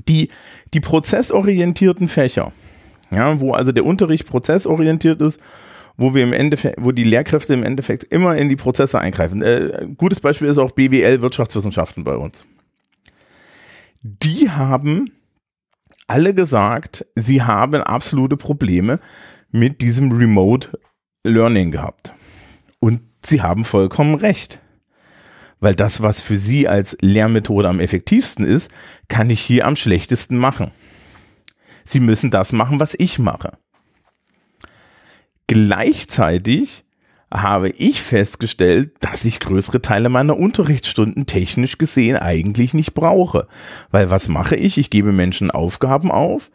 Die, 0.09 0.31
die 0.73 0.81
prozessorientierten 0.81 2.09
Fächer, 2.09 2.53
ja, 3.11 3.41
wo 3.41 3.53
also 3.53 3.73
der 3.73 3.85
Unterricht 3.85 4.27
prozessorientiert 4.27 5.21
ist, 5.21 5.41
wo 5.97 6.15
wir 6.15 6.23
im 6.23 6.33
Endeffekt, 6.33 6.77
wo 6.81 6.93
die 6.93 7.05
Lehrkräfte 7.05 7.53
im 7.53 7.63
Endeffekt 7.63 8.05
immer 8.05 8.37
in 8.37 8.49
die 8.49 8.57
Prozesse 8.57 8.99
eingreifen. 8.99 9.43
Äh, 9.43 9.89
gutes 9.99 10.21
Beispiel 10.21 10.49
ist 10.49 10.59
auch 10.59 10.71
BWL 10.71 11.21
Wirtschaftswissenschaften 11.21 12.05
bei 12.05 12.17
uns. 12.17 12.47
Die 14.03 14.49
haben 14.49 15.13
alle 16.07 16.33
gesagt, 16.33 17.07
sie 17.15 17.43
haben 17.43 17.83
absolute 17.83 18.37
Probleme 18.37 18.99
mit 19.51 19.83
diesem 19.83 20.13
Remote 20.13 20.79
Learning 21.25 21.71
gehabt. 21.71 22.15
Und 22.79 23.01
sie 23.23 23.43
haben 23.43 23.65
vollkommen 23.65 24.15
recht. 24.15 24.61
Weil 25.61 25.75
das, 25.75 26.03
was 26.03 26.21
für 26.21 26.39
sie 26.39 26.69
als 26.69 26.97
Lehrmethode 27.01 27.69
am 27.69 27.81
effektivsten 27.81 28.47
ist, 28.47 28.71
kann 29.09 29.29
ich 29.29 29.41
hier 29.41 29.67
am 29.67 29.77
schlechtesten 29.77 30.39
machen. 30.39 30.71
Sie 31.85 32.01
müssen 32.01 32.31
das 32.31 32.53
machen, 32.53 32.81
was 32.81 32.95
ich 32.99 33.19
mache. 33.19 33.59
Gleichzeitig 35.47 36.85
habe 37.33 37.71
ich 37.71 38.01
festgestellt, 38.03 38.93
dass 39.01 39.25
ich 39.25 39.41
größere 39.41 39.83
Teile 39.83 40.09
meiner 40.09 40.37
Unterrichtsstunden 40.37 41.27
technisch 41.27 41.79
gesehen 41.79 42.17
eigentlich 42.17 42.75
nicht 42.75 42.95
brauche. 42.95 43.47
Weil 43.91 44.11
was 44.11 44.29
mache 44.29 44.57
ich? 44.57 44.79
Ich 44.79 44.91
gebe 44.91 45.13
Menschen 45.13 45.51
Aufgaben 45.51 46.11
auf, 46.11 46.51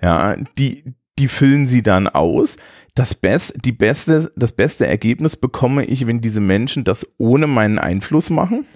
ja, 0.00 0.36
die, 0.58 0.94
die 1.18 1.28
füllen 1.28 1.66
sie 1.66 1.82
dann 1.82 2.08
aus. 2.08 2.56
Das, 2.94 3.14
Best, 3.14 3.58
die 3.64 3.72
beste, 3.72 4.32
das 4.36 4.52
beste 4.52 4.86
Ergebnis 4.86 5.36
bekomme 5.36 5.84
ich, 5.84 6.06
wenn 6.06 6.20
diese 6.20 6.40
Menschen 6.40 6.84
das 6.84 7.14
ohne 7.18 7.46
meinen 7.46 7.78
Einfluss 7.78 8.30
machen. 8.30 8.66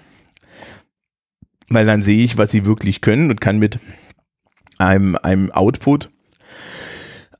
Weil 1.69 1.85
dann 1.85 2.03
sehe 2.03 2.23
ich, 2.23 2.37
was 2.37 2.51
sie 2.51 2.65
wirklich 2.65 3.01
können 3.01 3.29
und 3.29 3.41
kann 3.41 3.57
mit 3.57 3.79
einem, 4.77 5.15
einem 5.15 5.51
Output 5.51 6.09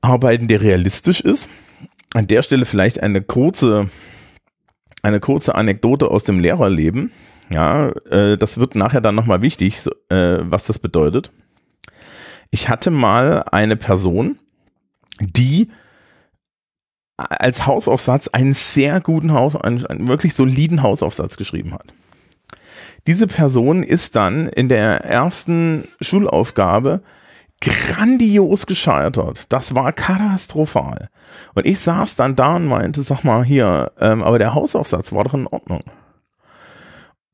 arbeiten, 0.00 0.48
der 0.48 0.62
realistisch 0.62 1.20
ist. 1.20 1.48
An 2.14 2.26
der 2.26 2.42
Stelle 2.42 2.64
vielleicht 2.64 3.02
eine 3.02 3.22
kurze, 3.22 3.88
eine 5.02 5.20
kurze 5.20 5.54
Anekdote 5.54 6.10
aus 6.10 6.24
dem 6.24 6.40
Lehrerleben. 6.40 7.12
Ja, 7.50 7.90
äh, 8.10 8.36
das 8.36 8.58
wird 8.58 8.74
nachher 8.74 9.00
dann 9.00 9.14
nochmal 9.14 9.42
wichtig, 9.42 9.82
so, 9.82 9.90
äh, 10.08 10.38
was 10.42 10.66
das 10.66 10.78
bedeutet. 10.78 11.32
Ich 12.50 12.68
hatte 12.68 12.90
mal 12.90 13.44
eine 13.50 13.76
Person, 13.76 14.38
die 15.26 15.68
als 17.16 17.66
Hausaufsatz 17.66 18.28
einen 18.28 18.52
sehr 18.52 19.00
guten 19.00 19.32
Haus, 19.32 19.56
einen, 19.56 19.86
einen 19.86 20.08
wirklich 20.08 20.34
soliden 20.34 20.82
Hausaufsatz 20.82 21.36
geschrieben 21.36 21.74
hat. 21.74 21.92
Diese 23.06 23.26
Person 23.26 23.82
ist 23.82 24.16
dann 24.16 24.48
in 24.48 24.68
der 24.68 25.04
ersten 25.04 25.88
Schulaufgabe 26.00 27.02
grandios 27.60 28.66
gescheitert. 28.66 29.52
Das 29.52 29.74
war 29.74 29.92
katastrophal. 29.92 31.08
Und 31.54 31.66
ich 31.66 31.80
saß 31.80 32.16
dann 32.16 32.36
da 32.36 32.56
und 32.56 32.66
meinte, 32.66 33.02
sag 33.02 33.24
mal 33.24 33.44
hier, 33.44 33.92
ähm, 34.00 34.22
aber 34.22 34.38
der 34.38 34.54
Hausaufsatz 34.54 35.12
war 35.12 35.24
doch 35.24 35.34
in 35.34 35.46
Ordnung. 35.46 35.82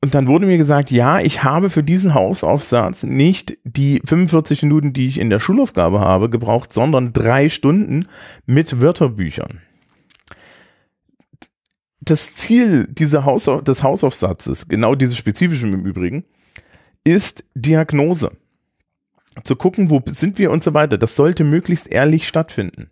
Und 0.01 0.15
dann 0.15 0.27
wurde 0.27 0.45
mir 0.45 0.57
gesagt, 0.57 0.91
ja, 0.91 1.19
ich 1.19 1.43
habe 1.43 1.69
für 1.69 1.83
diesen 1.83 2.13
Hausaufsatz 2.13 3.03
nicht 3.03 3.57
die 3.65 4.01
45 4.05 4.63
Minuten, 4.63 4.93
die 4.93 5.05
ich 5.05 5.19
in 5.19 5.29
der 5.29 5.39
Schulaufgabe 5.39 5.99
habe, 5.99 6.29
gebraucht, 6.29 6.71
sondern 6.71 7.11
drei 7.11 7.49
Stunden 7.49 8.07
mit 8.45 8.79
Wörterbüchern. 8.79 9.61
Das 11.99 12.33
Ziel 12.33 12.87
dieser 12.87 13.25
Haus 13.25 13.49
des 13.65 13.83
Hausaufsatzes, 13.83 14.69
genau 14.69 14.95
dieses 14.95 15.17
spezifische 15.17 15.67
im 15.67 15.85
Übrigen, 15.85 16.23
ist 17.03 17.43
Diagnose. 17.53 18.31
Zu 19.43 19.57
gucken, 19.57 19.89
wo 19.89 20.01
sind 20.07 20.39
wir 20.39 20.51
und 20.51 20.63
so 20.63 20.73
weiter. 20.73 20.97
Das 20.97 21.15
sollte 21.15 21.43
möglichst 21.43 21.87
ehrlich 21.87 22.27
stattfinden 22.27 22.89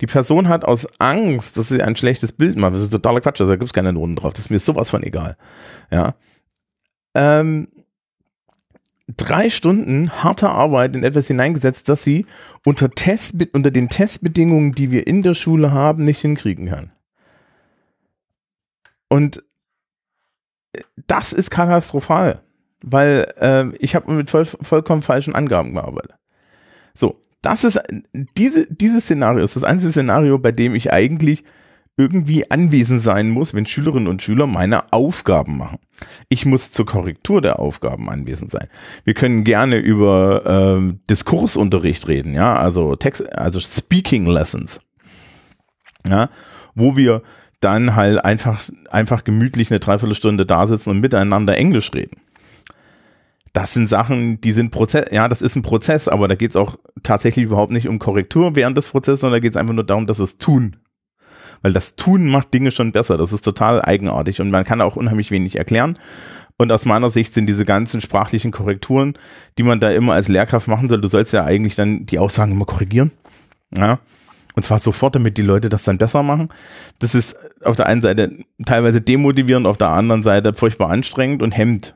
die 0.00 0.06
Person 0.06 0.48
hat 0.48 0.64
aus 0.64 0.86
Angst, 0.98 1.56
dass 1.56 1.68
sie 1.68 1.82
ein 1.82 1.96
schlechtes 1.96 2.32
Bild 2.32 2.56
macht, 2.56 2.74
das 2.74 2.82
ist 2.82 2.90
totaler 2.90 3.20
Quatsch, 3.20 3.40
also 3.40 3.52
da 3.52 3.56
gibt 3.56 3.68
es 3.68 3.72
keine 3.72 3.92
Noten 3.92 4.16
drauf, 4.16 4.32
das 4.32 4.46
ist 4.46 4.50
mir 4.50 4.60
sowas 4.60 4.90
von 4.90 5.02
egal. 5.02 5.36
Ja. 5.90 6.14
Ähm, 7.14 7.68
drei 9.08 9.50
Stunden 9.50 10.10
harter 10.22 10.50
Arbeit 10.50 10.96
in 10.96 11.04
etwas 11.04 11.28
hineingesetzt, 11.28 11.88
das 11.88 12.02
sie 12.02 12.26
unter, 12.64 12.90
Test, 12.90 13.36
unter 13.52 13.70
den 13.70 13.88
Testbedingungen, 13.88 14.72
die 14.72 14.90
wir 14.90 15.06
in 15.06 15.22
der 15.22 15.34
Schule 15.34 15.72
haben, 15.72 16.04
nicht 16.04 16.20
hinkriegen 16.20 16.68
kann. 16.68 16.90
Und 19.08 19.42
äh, 20.72 20.80
das 21.06 21.32
ist 21.32 21.50
katastrophal, 21.50 22.42
weil 22.82 23.32
äh, 23.40 23.76
ich 23.76 23.94
habe 23.94 24.12
mit 24.12 24.30
voll, 24.30 24.44
vollkommen 24.44 25.02
falschen 25.02 25.34
Angaben 25.34 25.74
gearbeitet. 25.74 26.16
So, 26.92 27.22
das 27.46 27.62
ist 27.62 27.80
diese, 28.36 28.66
dieses 28.66 29.04
Szenario 29.04 29.44
ist 29.44 29.54
das 29.54 29.62
einzige 29.62 29.92
Szenario, 29.92 30.36
bei 30.36 30.50
dem 30.50 30.74
ich 30.74 30.92
eigentlich 30.92 31.44
irgendwie 31.96 32.50
anwesend 32.50 33.00
sein 33.00 33.30
muss, 33.30 33.54
wenn 33.54 33.66
Schülerinnen 33.66 34.08
und 34.08 34.20
Schüler 34.20 34.48
meine 34.48 34.92
Aufgaben 34.92 35.56
machen. 35.56 35.78
Ich 36.28 36.44
muss 36.44 36.72
zur 36.72 36.86
Korrektur 36.86 37.40
der 37.40 37.60
Aufgaben 37.60 38.10
anwesend 38.10 38.50
sein. 38.50 38.66
Wir 39.04 39.14
können 39.14 39.44
gerne 39.44 39.76
über 39.76 40.80
äh, 40.80 40.94
Diskursunterricht 41.08 42.08
reden, 42.08 42.34
ja, 42.34 42.56
also 42.56 42.96
Text, 42.96 43.32
also 43.32 43.60
Speaking 43.60 44.26
Lessons, 44.26 44.80
ja, 46.06 46.28
wo 46.74 46.96
wir 46.96 47.22
dann 47.60 47.94
halt 47.94 48.24
einfach, 48.24 48.68
einfach 48.90 49.22
gemütlich 49.22 49.70
eine 49.70 49.78
Dreiviertelstunde 49.78 50.46
da 50.46 50.66
sitzen 50.66 50.90
und 50.90 51.00
miteinander 51.00 51.56
Englisch 51.56 51.92
reden 51.94 52.20
das 53.56 53.72
sind 53.72 53.86
Sachen, 53.86 54.38
die 54.42 54.52
sind 54.52 54.70
Prozess, 54.70 55.06
ja, 55.12 55.28
das 55.28 55.40
ist 55.40 55.56
ein 55.56 55.62
Prozess, 55.62 56.08
aber 56.08 56.28
da 56.28 56.34
geht 56.34 56.50
es 56.50 56.56
auch 56.56 56.76
tatsächlich 57.02 57.46
überhaupt 57.46 57.72
nicht 57.72 57.88
um 57.88 57.98
Korrektur 57.98 58.54
während 58.54 58.76
des 58.76 58.88
Prozesses, 58.88 59.20
sondern 59.20 59.38
da 59.38 59.40
geht 59.40 59.52
es 59.52 59.56
einfach 59.56 59.72
nur 59.72 59.82
darum, 59.82 60.06
dass 60.06 60.18
wir 60.18 60.24
es 60.24 60.36
tun. 60.36 60.76
Weil 61.62 61.72
das 61.72 61.96
Tun 61.96 62.26
macht 62.26 62.52
Dinge 62.52 62.70
schon 62.70 62.92
besser. 62.92 63.16
Das 63.16 63.32
ist 63.32 63.46
total 63.46 63.80
eigenartig 63.80 64.42
und 64.42 64.50
man 64.50 64.64
kann 64.64 64.82
auch 64.82 64.96
unheimlich 64.96 65.30
wenig 65.30 65.56
erklären. 65.56 65.98
Und 66.58 66.70
aus 66.70 66.84
meiner 66.84 67.08
Sicht 67.08 67.32
sind 67.32 67.46
diese 67.46 67.64
ganzen 67.64 68.02
sprachlichen 68.02 68.50
Korrekturen, 68.50 69.14
die 69.56 69.62
man 69.62 69.80
da 69.80 69.90
immer 69.90 70.12
als 70.12 70.28
Lehrkraft 70.28 70.68
machen 70.68 70.90
soll, 70.90 71.00
du 71.00 71.08
sollst 71.08 71.32
ja 71.32 71.44
eigentlich 71.44 71.76
dann 71.76 72.04
die 72.04 72.18
Aussagen 72.18 72.52
immer 72.52 72.66
korrigieren. 72.66 73.10
Ja. 73.74 74.00
Und 74.54 74.64
zwar 74.64 74.80
sofort, 74.80 75.14
damit 75.14 75.38
die 75.38 75.42
Leute 75.42 75.70
das 75.70 75.84
dann 75.84 75.96
besser 75.96 76.22
machen. 76.22 76.50
Das 76.98 77.14
ist 77.14 77.36
auf 77.64 77.76
der 77.76 77.86
einen 77.86 78.02
Seite 78.02 78.32
teilweise 78.66 79.00
demotivierend, 79.00 79.66
auf 79.66 79.78
der 79.78 79.88
anderen 79.88 80.22
Seite 80.22 80.52
furchtbar 80.52 80.90
anstrengend 80.90 81.42
und 81.42 81.52
hemmt 81.52 81.95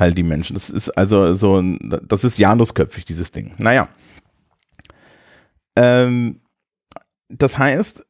halt 0.00 0.18
die 0.18 0.22
Menschen. 0.22 0.54
Das 0.54 0.70
ist 0.70 0.90
also 0.90 1.32
so, 1.34 1.62
das 1.62 2.24
ist 2.24 2.38
Janusköpfig, 2.38 3.04
dieses 3.04 3.30
Ding. 3.30 3.54
Naja. 3.58 3.88
Ähm, 5.76 6.40
das 7.28 7.58
heißt, 7.58 8.04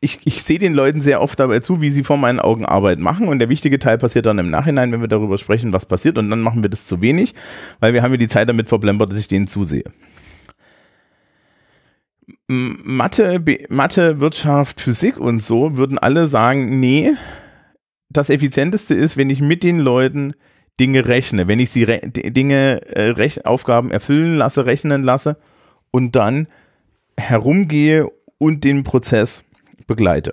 ich, 0.00 0.20
ich 0.24 0.42
sehe 0.42 0.58
den 0.58 0.74
Leuten 0.74 1.00
sehr 1.00 1.22
oft 1.22 1.38
dabei 1.38 1.60
zu, 1.60 1.80
wie 1.80 1.90
sie 1.90 2.04
vor 2.04 2.16
meinen 2.16 2.40
Augen 2.40 2.66
Arbeit 2.66 2.98
machen 2.98 3.28
und 3.28 3.38
der 3.38 3.48
wichtige 3.48 3.78
Teil 3.78 3.98
passiert 3.98 4.26
dann 4.26 4.38
im 4.38 4.50
Nachhinein, 4.50 4.92
wenn 4.92 5.00
wir 5.00 5.08
darüber 5.08 5.38
sprechen, 5.38 5.72
was 5.72 5.86
passiert 5.86 6.18
und 6.18 6.28
dann 6.28 6.40
machen 6.40 6.62
wir 6.62 6.70
das 6.70 6.86
zu 6.86 7.00
wenig, 7.00 7.34
weil 7.80 7.94
wir 7.94 8.02
haben 8.02 8.12
ja 8.12 8.18
die 8.18 8.28
Zeit 8.28 8.48
damit 8.48 8.68
verblempert, 8.68 9.12
dass 9.12 9.18
ich 9.18 9.28
denen 9.28 9.46
zusehe. 9.46 9.84
Mathe, 12.48 13.42
Mathe, 13.70 14.20
Wirtschaft, 14.20 14.80
Physik 14.80 15.18
und 15.18 15.42
so 15.42 15.76
würden 15.76 15.98
alle 15.98 16.26
sagen, 16.26 16.80
nee, 16.80 17.12
das 18.10 18.28
Effizienteste 18.28 18.94
ist, 18.94 19.16
wenn 19.16 19.30
ich 19.30 19.40
mit 19.40 19.62
den 19.62 19.78
Leuten 19.78 20.34
Dinge 20.82 21.06
rechne, 21.06 21.46
wenn 21.46 21.60
ich 21.60 21.70
sie 21.70 21.86
Dinge, 21.86 22.84
äh, 22.88 23.40
Aufgaben 23.44 23.92
erfüllen 23.92 24.34
lasse, 24.36 24.66
rechnen 24.66 25.04
lasse 25.04 25.36
und 25.92 26.16
dann 26.16 26.48
herumgehe 27.16 28.10
und 28.38 28.64
den 28.64 28.82
Prozess 28.82 29.44
begleite. 29.86 30.32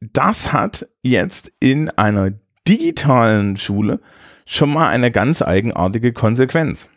Das 0.00 0.54
hat 0.54 0.88
jetzt 1.02 1.52
in 1.60 1.90
einer 1.90 2.32
digitalen 2.66 3.58
Schule 3.58 4.00
schon 4.46 4.72
mal 4.72 4.88
eine 4.88 5.10
ganz 5.10 5.42
eigenartige 5.42 6.14
Konsequenz. 6.14 6.88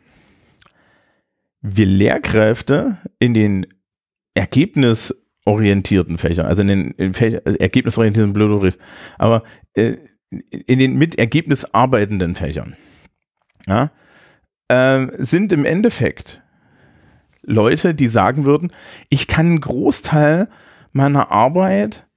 Wir 1.60 1.88
Lehrkräfte 1.88 3.00
in 3.20 3.34
den 3.34 3.68
Ergebnis 4.34 5.21
orientierten 5.46 6.18
Fächern, 6.18 6.46
also 6.46 6.62
in 6.62 6.68
den 6.68 6.92
in 6.92 7.14
Fächer, 7.14 7.42
also 7.46 7.58
ergebnisorientierten 7.58 8.34
Blödbrief, 8.34 8.78
aber 9.18 9.44
äh, 9.74 9.96
in 10.30 10.80
den 10.80 10.98
mit 10.98 11.18
Ergebnis 11.18 11.66
arbeitenden 11.66 12.36
Fächern, 12.36 12.76
ja, 13.68 13.92
äh, 14.68 15.08
sind 15.18 15.52
im 15.52 15.66
Endeffekt 15.66 16.42
Leute, 17.44 17.96
die 17.96 18.08
sagen 18.08 18.46
würden, 18.46 18.72
ich 19.10 19.28
kann 19.28 19.48
einen 19.48 19.62
Großteil 19.62 20.48
meiner 20.92 21.32
Arbeit 21.32 22.08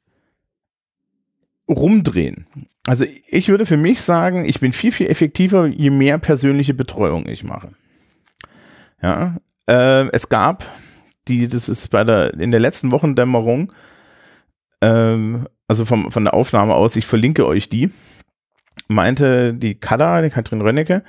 rumdrehen. 1.66 2.46
also 2.86 3.06
ich 3.28 3.48
würde 3.48 3.64
für 3.64 3.78
mich 3.78 4.02
sagen, 4.02 4.44
ich 4.44 4.60
bin 4.60 4.72
viel, 4.72 4.92
viel 4.92 5.08
effektiver, 5.08 5.66
je 5.66 5.88
mehr 5.88 6.18
persönliche 6.18 6.74
Betreuung 6.74 7.26
ich 7.26 7.42
mache. 7.42 7.70
Ja, 9.00 9.36
äh, 9.66 10.08
es 10.10 10.28
gab 10.28 10.70
die, 11.28 11.48
das 11.48 11.68
ist 11.68 11.90
bei 11.90 12.04
der, 12.04 12.34
in 12.34 12.50
der 12.50 12.60
letzten 12.60 12.92
Wochendämmerung, 12.92 13.72
ähm, 14.80 15.48
also 15.68 15.84
vom, 15.84 16.10
von 16.10 16.24
der 16.24 16.34
Aufnahme 16.34 16.74
aus, 16.74 16.96
ich 16.96 17.06
verlinke 17.06 17.46
euch 17.46 17.68
die, 17.68 17.90
meinte 18.88 19.54
die 19.54 19.74
Kada, 19.74 20.22
die 20.22 20.30
Katrin 20.30 20.60
Rönnecke, 20.60 21.02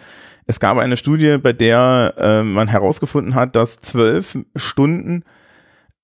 es 0.47 0.59
gab 0.59 0.77
eine 0.77 0.97
Studie, 0.97 1.37
bei 1.37 1.53
der 1.53 2.13
äh, 2.17 2.43
man 2.43 2.67
herausgefunden 2.67 3.35
hat, 3.35 3.55
dass 3.55 3.81
zwölf 3.81 4.37
Stunden 4.55 5.23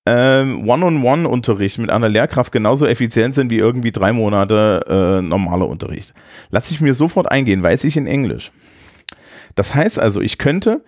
ähm, 0.04 0.68
One-on-One-Unterricht 0.68 1.78
mit 1.78 1.90
einer 1.90 2.08
Lehrkraft 2.08 2.50
genauso 2.50 2.86
effizient 2.86 3.36
sind 3.36 3.50
wie 3.50 3.58
irgendwie 3.58 3.92
drei 3.92 4.12
Monate 4.12 4.84
äh, 4.88 5.22
normaler 5.22 5.68
Unterricht. 5.68 6.12
Lass 6.50 6.72
ich 6.72 6.80
mir 6.80 6.94
sofort 6.94 7.30
eingehen, 7.30 7.62
weiß 7.62 7.84
ich 7.84 7.96
in 7.96 8.08
Englisch. 8.08 8.50
Das 9.54 9.74
heißt 9.74 10.00
also, 10.00 10.20
ich 10.20 10.38
könnte 10.38 10.82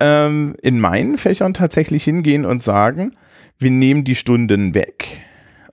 ähm, 0.00 0.54
in 0.62 0.80
meinen 0.80 1.18
Fächern 1.18 1.54
tatsächlich 1.54 2.04
hingehen 2.04 2.44
und 2.44 2.62
sagen, 2.62 3.12
wir 3.58 3.70
nehmen 3.70 4.04
die 4.04 4.14
Stunden 4.14 4.74
weg 4.74 5.20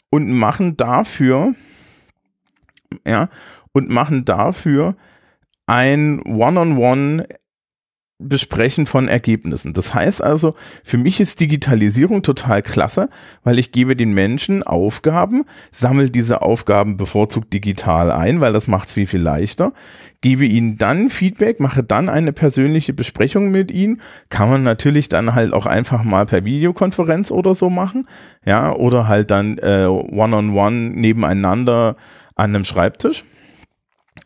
und 0.09 0.31
machen 0.31 0.77
dafür, 0.77 1.53
ja, 3.05 3.29
und 3.71 3.89
machen 3.89 4.25
dafür 4.25 4.95
ein 5.67 6.21
One-on-One 6.21 7.27
Besprechen 8.17 8.85
von 8.85 9.09
Ergebnissen. 9.09 9.73
Das 9.73 9.93
heißt 9.93 10.23
also, 10.23 10.55
für 10.85 10.97
mich 10.97 11.19
ist 11.19 11.41
Digitalisierung 11.41 12.23
total 12.23 12.61
klasse, 12.61 13.09
weil 13.43 13.59
ich 13.59 13.73
gebe 13.73 13.97
den 13.97 14.13
Menschen 14.13 14.63
Aufgaben, 14.63 15.43
sammle 15.71 16.09
diese 16.09 16.41
Aufgaben 16.41 16.95
bevorzugt 16.95 17.51
digital 17.51 18.11
ein, 18.11 18.39
weil 18.39 18.53
das 18.53 18.69
macht 18.69 18.87
es 18.87 18.93
viel, 18.93 19.05
viel 19.05 19.21
leichter, 19.21 19.73
gebe 20.21 20.45
ihnen 20.45 20.77
dann 20.77 21.09
Feedback, 21.09 21.59
mache 21.59 21.83
dann 21.83 22.07
eine 22.07 22.31
persönliche 22.31 22.93
Besprechung 22.93 23.51
mit 23.51 23.69
ihnen, 23.69 23.99
kann 24.29 24.49
man 24.49 24.63
natürlich 24.63 25.09
dann 25.09 25.35
halt 25.35 25.51
auch 25.51 25.65
einfach 25.65 26.05
mal 26.05 26.25
per 26.25 26.45
Videokonferenz 26.45 27.31
oder 27.31 27.53
so 27.53 27.69
machen, 27.69 28.07
ja, 28.45 28.73
oder 28.73 29.09
halt 29.09 29.29
dann 29.29 29.57
äh, 29.57 29.87
one-on-one 29.87 30.51
-on 30.51 30.53
-one 30.53 30.89
nebeneinander 30.95 31.97
an 32.35 32.55
einem 32.55 32.63
Schreibtisch 32.63 33.25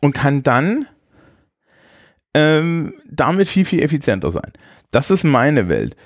und 0.00 0.14
kann 0.14 0.44
dann 0.44 0.86
ähm, 2.34 2.94
damit 3.08 3.48
viel, 3.48 3.64
viel 3.64 3.82
effizienter 3.82 4.30
sein. 4.30 4.52
Das 4.90 5.10
ist 5.10 5.24
meine 5.24 5.68
Welt. 5.68 5.96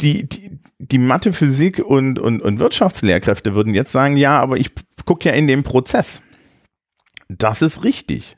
Die, 0.00 0.28
die, 0.28 0.58
die 0.78 0.98
Mathe, 0.98 1.32
Physik 1.32 1.80
und, 1.80 2.18
und, 2.18 2.40
und 2.40 2.58
Wirtschaftslehrkräfte 2.60 3.54
würden 3.54 3.74
jetzt 3.74 3.92
sagen, 3.92 4.16
ja, 4.16 4.40
aber 4.40 4.56
ich 4.56 4.70
gucke 5.04 5.28
ja 5.28 5.34
in 5.34 5.46
den 5.46 5.64
Prozess. 5.64 6.22
Das 7.28 7.62
ist 7.62 7.84
richtig. 7.84 8.36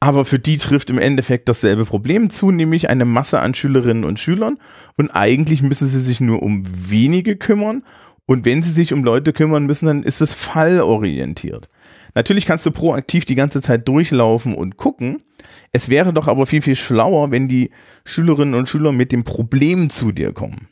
Aber 0.00 0.24
für 0.24 0.38
die 0.38 0.56
trifft 0.56 0.88
im 0.88 0.98
Endeffekt 0.98 1.48
dasselbe 1.48 1.84
Problem 1.84 2.30
zu, 2.30 2.50
nämlich 2.50 2.88
eine 2.88 3.04
Masse 3.04 3.40
an 3.40 3.54
Schülerinnen 3.54 4.04
und 4.04 4.18
Schülern. 4.18 4.58
Und 4.96 5.10
eigentlich 5.10 5.60
müssen 5.60 5.86
sie 5.86 6.00
sich 6.00 6.20
nur 6.20 6.42
um 6.42 6.64
wenige 6.66 7.36
kümmern. 7.36 7.84
Und 8.24 8.46
wenn 8.46 8.62
sie 8.62 8.72
sich 8.72 8.94
um 8.94 9.04
Leute 9.04 9.34
kümmern 9.34 9.66
müssen, 9.66 9.86
dann 9.86 10.02
ist 10.02 10.22
es 10.22 10.32
fallorientiert. 10.32 11.68
Natürlich 12.14 12.46
kannst 12.46 12.66
du 12.66 12.70
proaktiv 12.70 13.24
die 13.24 13.34
ganze 13.34 13.60
Zeit 13.60 13.86
durchlaufen 13.88 14.54
und 14.54 14.76
gucken. 14.76 15.18
Es 15.72 15.88
wäre 15.88 16.12
doch 16.12 16.28
aber 16.28 16.46
viel, 16.46 16.62
viel 16.62 16.76
schlauer, 16.76 17.30
wenn 17.30 17.48
die 17.48 17.70
Schülerinnen 18.04 18.54
und 18.54 18.68
Schüler 18.68 18.92
mit 18.92 19.12
dem 19.12 19.24
Problem 19.24 19.90
zu 19.90 20.12
dir 20.12 20.32
kommen. 20.32 20.68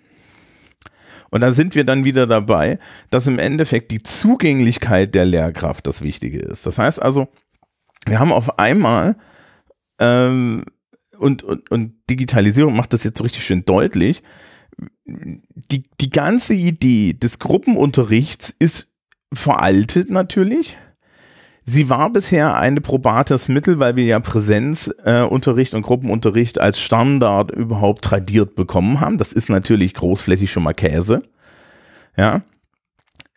Und 1.30 1.42
da 1.42 1.52
sind 1.52 1.74
wir 1.74 1.84
dann 1.84 2.04
wieder 2.04 2.26
dabei, 2.26 2.78
dass 3.10 3.26
im 3.26 3.38
Endeffekt 3.38 3.90
die 3.90 4.02
Zugänglichkeit 4.02 5.14
der 5.14 5.26
Lehrkraft 5.26 5.86
das 5.86 6.02
Wichtige 6.02 6.38
ist. 6.38 6.66
Das 6.66 6.78
heißt 6.78 7.02
also, 7.02 7.28
wir 8.06 8.18
haben 8.18 8.32
auf 8.32 8.58
einmal 8.58 9.16
ähm, 9.98 10.64
und, 11.18 11.42
und, 11.42 11.70
und 11.70 11.94
Digitalisierung 12.08 12.74
macht 12.74 12.92
das 12.92 13.04
jetzt 13.04 13.18
so 13.18 13.24
richtig 13.24 13.44
schön 13.44 13.64
deutlich. 13.64 14.22
Die, 15.04 15.82
die 16.00 16.10
ganze 16.10 16.54
Idee 16.54 17.14
des 17.14 17.38
Gruppenunterrichts 17.38 18.54
ist 18.58 18.92
veraltet 19.32 20.10
natürlich. 20.10 20.76
Sie 21.68 21.90
war 21.90 22.08
bisher 22.08 22.56
eine 22.56 22.80
probates 22.80 23.50
Mittel, 23.50 23.78
weil 23.78 23.94
wir 23.94 24.04
ja 24.04 24.20
Präsenzunterricht 24.20 25.74
äh, 25.74 25.76
und 25.76 25.82
Gruppenunterricht 25.82 26.58
als 26.58 26.80
Standard 26.80 27.50
überhaupt 27.50 28.02
tradiert 28.02 28.54
bekommen 28.54 29.00
haben. 29.00 29.18
Das 29.18 29.34
ist 29.34 29.50
natürlich 29.50 29.92
großflächig 29.92 30.50
schon 30.50 30.62
mal 30.62 30.72
Käse. 30.72 31.20
Ja. 32.16 32.40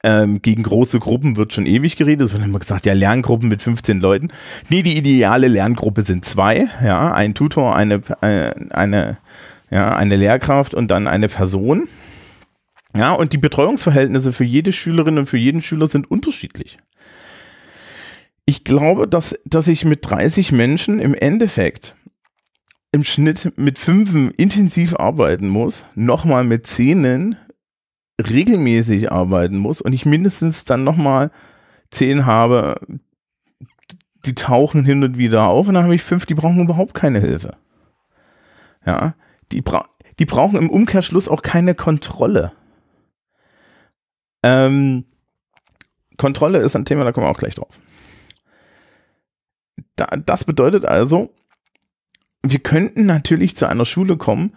Ähm, 0.02 0.42
gegen 0.42 0.64
große 0.64 1.02
Gruppen 1.02 1.36
wird 1.36 1.52
schon 1.52 1.66
ewig 1.66 1.98
geredet. 1.98 2.28
Es 2.28 2.34
wird 2.34 2.46
immer 2.46 2.60
gesagt, 2.60 2.86
ja, 2.86 2.94
Lerngruppen 2.94 3.50
mit 3.50 3.62
15 3.62 4.00
Leuten. 4.00 4.30
Nee, 4.70 4.82
die 4.82 4.96
ideale 4.96 5.50
Lerngruppe 5.50 6.02
sind 6.04 6.24
zwei. 6.24 6.70
Ja, 6.82 7.14
ein 7.14 7.34
Tutor, 7.34 7.76
eine, 7.76 7.96
äh, 8.22 8.54
eine, 8.70 9.18
ja, 9.70 9.94
eine 9.94 10.16
Lehrkraft 10.16 10.74
und 10.74 10.90
dann 10.90 11.08
eine 11.08 11.28
Person. 11.28 11.90
Ja, 12.96 13.12
und 13.12 13.34
die 13.34 13.38
Betreuungsverhältnisse 13.38 14.32
für 14.32 14.46
jede 14.46 14.72
Schülerin 14.72 15.18
und 15.18 15.26
für 15.26 15.38
jeden 15.38 15.62
Schüler 15.62 15.88
sind 15.88 16.10
unterschiedlich. 16.10 16.78
Ich 18.52 18.66
glaube, 18.66 19.08
dass, 19.08 19.40
dass 19.46 19.70
ich 19.70 19.86
mit 19.86 20.10
30 20.10 20.52
Menschen 20.52 21.00
im 21.00 21.14
Endeffekt 21.14 21.96
im 22.92 23.06
Schnitt 23.06 23.54
mit 23.56 23.80
fünf 23.80 24.14
intensiv 24.36 24.94
arbeiten 24.98 25.48
muss, 25.48 25.86
nochmal 25.96 26.44
mit 26.44 26.68
Zehnen 26.68 27.38
regelmäßig 28.22 29.10
arbeiten 29.10 29.56
muss 29.58 29.80
und 29.80 29.94
ich 29.94 30.06
mindestens 30.06 30.66
dann 30.66 30.84
nochmal 30.84 31.32
zehn 31.92 32.26
habe, 32.26 32.76
die 34.26 34.36
tauchen 34.36 34.84
hin 34.84 35.02
und 35.02 35.18
wieder 35.18 35.48
auf 35.48 35.70
und 35.70 35.76
dann 35.76 35.86
habe 35.86 35.96
ich 35.96 36.04
fünf, 36.04 36.26
die 36.26 36.36
brauchen 36.36 36.60
überhaupt 36.60 36.94
keine 36.94 37.22
Hilfe. 37.22 37.56
Ja, 38.86 39.16
die, 39.54 39.62
bra 39.62 39.86
die 40.20 40.26
brauchen 40.26 40.58
im 40.58 40.70
Umkehrschluss 40.70 41.30
auch 41.30 41.42
keine 41.42 41.74
Kontrolle. 41.74 42.52
Ähm, 44.44 45.06
Kontrolle 46.18 46.58
ist 46.58 46.76
ein 46.76 46.84
Thema, 46.84 47.06
da 47.06 47.14
kommen 47.14 47.28
wir 47.28 47.32
auch 47.32 47.38
gleich 47.38 47.56
drauf. 47.56 47.80
Da, 49.96 50.06
das 50.06 50.44
bedeutet 50.44 50.86
also, 50.86 51.34
wir 52.44 52.60
könnten 52.60 53.06
natürlich 53.06 53.56
zu 53.56 53.68
einer 53.68 53.86
Schule 53.86 54.18
kommen, 54.18 54.56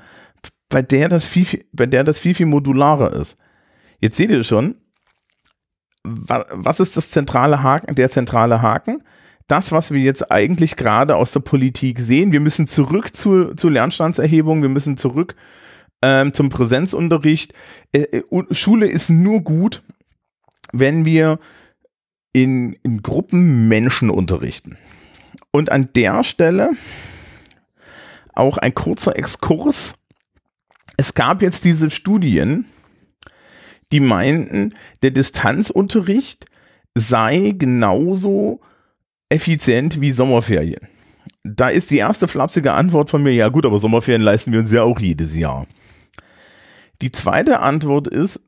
bei 0.68 0.82
der 0.82 1.08
das 1.08 1.26
viel, 1.26 1.44
viel, 1.44 1.64
bei 1.72 1.86
der 1.86 2.04
das 2.04 2.18
viel, 2.18 2.34
viel 2.34 2.46
modularer 2.46 3.12
ist. 3.12 3.38
Jetzt 4.00 4.16
seht 4.16 4.30
ihr 4.30 4.44
schon, 4.44 4.76
was 6.02 6.80
ist 6.80 6.96
das 6.96 7.10
zentrale 7.10 7.62
Haken, 7.62 7.94
der 7.94 8.10
zentrale 8.10 8.60
Haken? 8.60 9.02
Das, 9.46 9.72
was 9.72 9.90
wir 9.90 10.00
jetzt 10.00 10.30
eigentlich 10.30 10.76
gerade 10.76 11.16
aus 11.16 11.32
der 11.32 11.40
Politik 11.40 12.00
sehen, 12.00 12.32
wir 12.32 12.40
müssen 12.40 12.66
zurück 12.66 13.14
zu, 13.14 13.54
zu 13.54 13.68
Lernstandserhebung, 13.68 14.62
wir 14.62 14.68
müssen 14.68 14.96
zurück 14.96 15.34
ähm, 16.02 16.32
zum 16.32 16.48
Präsenzunterricht. 16.48 17.52
Äh, 17.92 18.20
äh 18.20 18.22
Schule 18.50 18.86
ist 18.86 19.10
nur 19.10 19.40
gut, 19.40 19.82
wenn 20.72 21.04
wir 21.04 21.38
in, 22.32 22.74
in 22.82 23.02
Gruppen 23.02 23.68
Menschen 23.68 24.10
unterrichten. 24.10 24.76
Und 25.54 25.70
an 25.70 25.90
der 25.94 26.24
Stelle 26.24 26.72
auch 28.32 28.58
ein 28.58 28.74
kurzer 28.74 29.16
Exkurs. 29.16 29.94
Es 30.96 31.14
gab 31.14 31.42
jetzt 31.42 31.64
diese 31.64 31.90
Studien, 31.90 32.64
die 33.92 34.00
meinten, 34.00 34.74
der 35.02 35.12
Distanzunterricht 35.12 36.46
sei 36.96 37.54
genauso 37.56 38.62
effizient 39.28 40.00
wie 40.00 40.10
Sommerferien. 40.10 40.88
Da 41.44 41.68
ist 41.68 41.92
die 41.92 41.98
erste 41.98 42.26
flapsige 42.26 42.72
Antwort 42.72 43.08
von 43.10 43.22
mir, 43.22 43.32
ja 43.32 43.48
gut, 43.48 43.64
aber 43.64 43.78
Sommerferien 43.78 44.22
leisten 44.22 44.50
wir 44.50 44.58
uns 44.58 44.72
ja 44.72 44.82
auch 44.82 44.98
jedes 44.98 45.36
Jahr. 45.36 45.68
Die 47.00 47.12
zweite 47.12 47.60
Antwort 47.60 48.08
ist, 48.08 48.40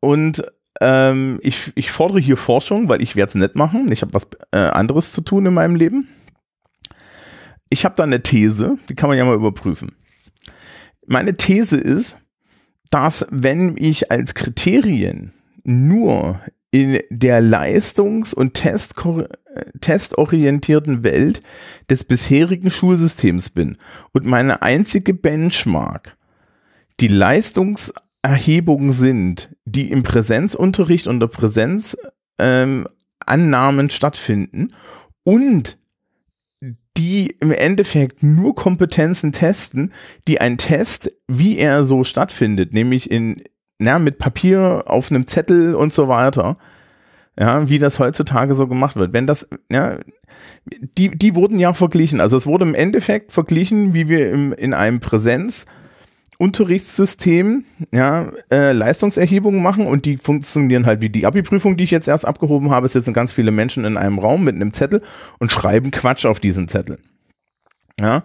und 0.00 0.44
ähm, 0.82 1.38
ich, 1.42 1.72
ich 1.76 1.90
fordere 1.90 2.18
hier 2.20 2.36
Forschung, 2.36 2.88
weil 2.88 3.00
ich 3.00 3.16
werde 3.16 3.30
es 3.30 3.34
nicht 3.36 3.54
machen. 3.54 3.90
Ich 3.92 4.02
habe 4.02 4.12
was 4.14 4.28
äh, 4.50 4.58
anderes 4.58 5.12
zu 5.12 5.20
tun 5.20 5.46
in 5.46 5.54
meinem 5.54 5.76
Leben. 5.76 6.08
Ich 7.70 7.84
habe 7.84 7.94
da 7.96 8.02
eine 8.02 8.22
These, 8.22 8.76
die 8.88 8.94
kann 8.94 9.08
man 9.08 9.16
ja 9.16 9.24
mal 9.24 9.36
überprüfen. 9.36 9.92
Meine 11.06 11.36
These 11.36 11.78
ist, 11.78 12.18
dass 12.90 13.26
wenn 13.30 13.76
ich 13.78 14.10
als 14.10 14.34
Kriterien 14.34 15.32
nur 15.64 16.40
in 16.70 17.00
der 17.10 17.40
leistungs- 17.40 18.34
und 18.34 18.54
Test 18.54 18.94
testorientierten 19.80 21.04
Welt 21.04 21.42
des 21.88 22.04
bisherigen 22.04 22.70
Schulsystems 22.70 23.50
bin 23.50 23.76
und 24.12 24.24
meine 24.24 24.62
einzige 24.62 25.14
Benchmark 25.14 26.16
die 27.00 27.08
Leistungserhebungen 28.22 28.92
sind, 28.92 29.54
die 29.64 29.90
im 29.90 30.02
Präsenzunterricht 30.02 31.06
unter 31.06 31.28
Präsenzannahmen 31.28 32.86
ähm, 33.18 33.90
stattfinden 33.90 34.74
und 35.24 35.78
die 36.96 37.34
im 37.40 37.50
Endeffekt 37.50 38.22
nur 38.22 38.54
Kompetenzen 38.54 39.32
testen, 39.32 39.92
die 40.28 40.40
ein 40.40 40.58
Test, 40.58 41.10
wie 41.26 41.56
er 41.56 41.84
so 41.84 42.04
stattfindet, 42.04 42.72
nämlich 42.72 43.10
in, 43.10 43.42
na, 43.78 43.98
mit 43.98 44.18
Papier 44.18 44.84
auf 44.86 45.10
einem 45.10 45.26
Zettel 45.26 45.74
und 45.74 45.92
so 45.92 46.08
weiter, 46.08 46.58
ja, 47.38 47.68
wie 47.68 47.78
das 47.78 47.98
heutzutage 47.98 48.54
so 48.54 48.68
gemacht 48.68 48.96
wird. 48.96 49.14
Wenn 49.14 49.26
das, 49.26 49.48
ja, 49.70 49.98
die, 50.66 51.16
die 51.16 51.34
wurden 51.34 51.58
ja 51.58 51.72
verglichen. 51.72 52.20
Also 52.20 52.36
es 52.36 52.46
wurde 52.46 52.66
im 52.66 52.74
Endeffekt 52.74 53.32
verglichen, 53.32 53.94
wie 53.94 54.08
wir 54.08 54.30
im, 54.30 54.52
in 54.52 54.74
einem 54.74 55.00
Präsenzunterrichtssystem 56.42 57.64
ja, 57.92 58.32
äh, 58.50 58.72
Leistungserhebungen 58.72 59.62
machen 59.62 59.86
und 59.86 60.06
die 60.06 60.16
funktionieren 60.16 60.86
halt 60.86 61.00
wie 61.00 61.08
die 61.08 61.24
Abi-Prüfung, 61.24 61.76
die 61.76 61.84
ich 61.84 61.92
jetzt 61.92 62.08
erst 62.08 62.26
abgehoben 62.26 62.70
habe. 62.70 62.86
Es 62.86 62.92
sitzen 62.92 63.14
ganz 63.14 63.32
viele 63.32 63.52
Menschen 63.52 63.84
in 63.84 63.96
einem 63.96 64.18
Raum 64.18 64.42
mit 64.42 64.56
einem 64.56 64.72
Zettel 64.72 65.02
und 65.38 65.52
schreiben 65.52 65.92
Quatsch 65.92 66.26
auf 66.26 66.40
diesen 66.40 66.66
Zettel. 66.66 66.98
Ja, 68.00 68.24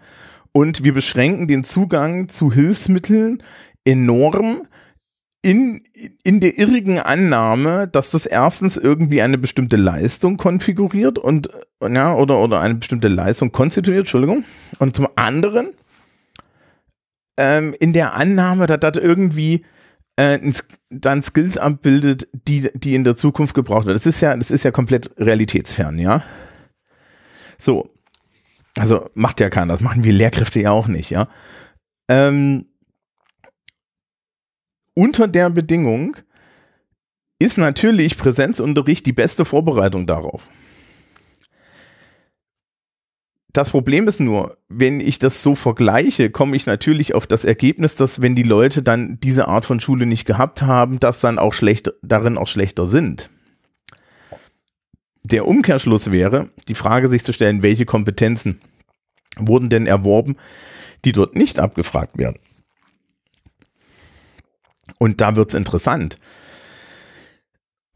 und 0.51 0.83
wir 0.83 0.93
beschränken 0.93 1.47
den 1.47 1.63
Zugang 1.63 2.29
zu 2.29 2.51
Hilfsmitteln 2.51 3.43
enorm 3.85 4.63
in, 5.43 5.83
in 6.23 6.39
der 6.39 6.57
irrigen 6.57 6.99
Annahme, 6.99 7.87
dass 7.87 8.09
das 8.09 8.25
erstens 8.25 8.77
irgendwie 8.77 9.21
eine 9.21 9.37
bestimmte 9.37 9.77
Leistung 9.77 10.37
konfiguriert 10.37 11.19
und 11.19 11.49
ja, 11.81 12.15
oder, 12.15 12.39
oder 12.39 12.61
eine 12.61 12.75
bestimmte 12.75 13.07
Leistung 13.09 13.51
konstituiert, 13.51 14.01
Entschuldigung. 14.01 14.43
Und 14.79 14.95
zum 14.95 15.07
anderen 15.15 15.69
ähm, 17.37 17.75
in 17.79 17.93
der 17.93 18.13
Annahme, 18.13 18.67
dass 18.67 18.79
das 18.79 18.97
irgendwie 19.01 19.65
äh, 20.15 20.39
dann 20.89 21.21
Skills 21.21 21.57
abbildet, 21.57 22.27
die, 22.33 22.69
die 22.73 22.95
in 22.95 23.03
der 23.03 23.15
Zukunft 23.15 23.53
gebraucht 23.53 23.85
werden. 23.85 23.97
Das 23.97 24.05
ist 24.05 24.21
ja, 24.21 24.35
das 24.35 24.51
ist 24.51 24.63
ja 24.63 24.71
komplett 24.71 25.11
realitätsfern, 25.17 25.99
ja. 25.99 26.23
So. 27.57 27.89
Also 28.77 29.09
macht 29.15 29.39
ja 29.39 29.49
keiner, 29.49 29.73
das 29.73 29.81
machen 29.81 30.03
wir 30.03 30.13
Lehrkräfte 30.13 30.61
ja 30.61 30.71
auch 30.71 30.87
nicht, 30.87 31.09
ja. 31.09 31.27
Ähm, 32.09 32.65
unter 34.93 35.27
der 35.27 35.49
Bedingung 35.49 36.17
ist 37.39 37.57
natürlich 37.57 38.17
Präsenzunterricht 38.17 39.05
die 39.05 39.13
beste 39.13 39.45
Vorbereitung 39.45 40.07
darauf. 40.07 40.47
Das 43.57 43.71
Problem 43.71 44.07
ist 44.07 44.19
nur, 44.19 44.59
wenn 44.69 45.01
ich 45.01 45.17
das 45.17 45.41
so 45.41 45.55
vergleiche, 45.55 46.29
komme 46.29 46.55
ich 46.55 46.67
natürlich 46.67 47.15
auf 47.15 47.25
das 47.25 47.43
Ergebnis, 47.43 47.95
dass 47.95 48.21
wenn 48.21 48.35
die 48.35 48.43
Leute 48.43 48.83
dann 48.83 49.19
diese 49.19 49.47
Art 49.47 49.65
von 49.65 49.79
Schule 49.79 50.05
nicht 50.05 50.25
gehabt 50.25 50.61
haben, 50.61 50.99
dass 50.99 51.21
dann 51.21 51.39
auch 51.39 51.53
schlecht, 51.53 51.91
darin 52.03 52.37
auch 52.37 52.45
schlechter 52.45 52.85
sind. 52.85 53.31
Der 55.23 55.47
Umkehrschluss 55.47 56.11
wäre, 56.11 56.51
die 56.67 56.75
Frage 56.75 57.07
sich 57.07 57.23
zu 57.23 57.33
stellen, 57.33 57.63
welche 57.63 57.87
Kompetenzen 57.87 58.61
wurden 59.39 59.69
denn 59.69 59.87
erworben, 59.87 60.35
die 61.03 61.11
dort 61.11 61.35
nicht 61.35 61.57
abgefragt 61.57 62.15
werden. 62.19 62.37
Und 64.99 65.19
da 65.19 65.35
wird 65.35 65.49
es 65.49 65.55
interessant. 65.55 66.19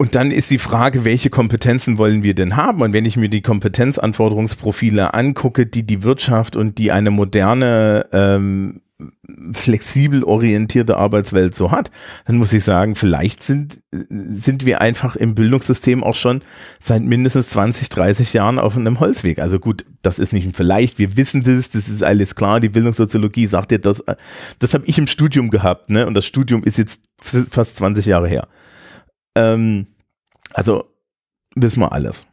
Und 0.02 0.16
dann 0.16 0.32
ist 0.32 0.50
die 0.50 0.58
Frage, 0.58 1.04
welche 1.04 1.30
Kompetenzen 1.30 1.96
wollen 1.96 2.24
wir 2.24 2.34
denn 2.34 2.56
haben? 2.56 2.82
Und 2.82 2.92
wenn 2.92 3.06
ich 3.06 3.16
mir 3.16 3.28
die 3.28 3.40
Kompetenzanforderungsprofile 3.40 5.14
angucke, 5.14 5.64
die 5.64 5.84
die 5.84 6.02
Wirtschaft 6.02 6.56
und 6.56 6.78
die 6.78 6.90
eine 6.90 7.12
moderne 7.12 8.06
ähm, 8.10 8.80
flexibel 9.52 10.24
orientierte 10.24 10.96
Arbeitswelt 10.96 11.54
so 11.54 11.70
hat, 11.70 11.92
dann 12.26 12.36
muss 12.36 12.52
ich 12.52 12.64
sagen, 12.64 12.96
vielleicht 12.96 13.44
sind, 13.44 13.80
sind 13.92 14.66
wir 14.66 14.80
einfach 14.80 15.14
im 15.14 15.36
Bildungssystem 15.36 16.02
auch 16.02 16.16
schon 16.16 16.42
seit 16.80 17.04
mindestens 17.04 17.50
20, 17.50 17.88
30 17.88 18.32
Jahren 18.32 18.58
auf 18.58 18.76
einem 18.76 18.98
Holzweg. 18.98 19.38
Also 19.38 19.60
gut, 19.60 19.84
das 20.02 20.18
ist 20.18 20.32
nicht 20.32 20.46
ein 20.46 20.52
vielleicht, 20.52 20.98
wir 20.98 21.16
wissen 21.16 21.44
das, 21.44 21.70
das 21.70 21.88
ist 21.88 22.02
alles 22.02 22.34
klar, 22.34 22.58
die 22.58 22.70
Bildungssoziologie 22.70 23.46
sagt 23.46 23.70
dir 23.70 23.78
das, 23.78 24.02
das 24.58 24.74
habe 24.74 24.84
ich 24.86 24.98
im 24.98 25.06
Studium 25.06 25.50
gehabt, 25.50 25.90
ne? 25.90 26.08
Und 26.08 26.14
das 26.14 26.26
Studium 26.26 26.64
ist 26.64 26.76
jetzt 26.76 27.04
fast 27.20 27.76
20 27.76 28.06
Jahre 28.06 28.26
her. 28.26 28.48
Ähm, 29.34 29.86
also 30.54 30.84
wissen 31.54 31.80
wir 31.80 31.92
alles. 31.92 32.26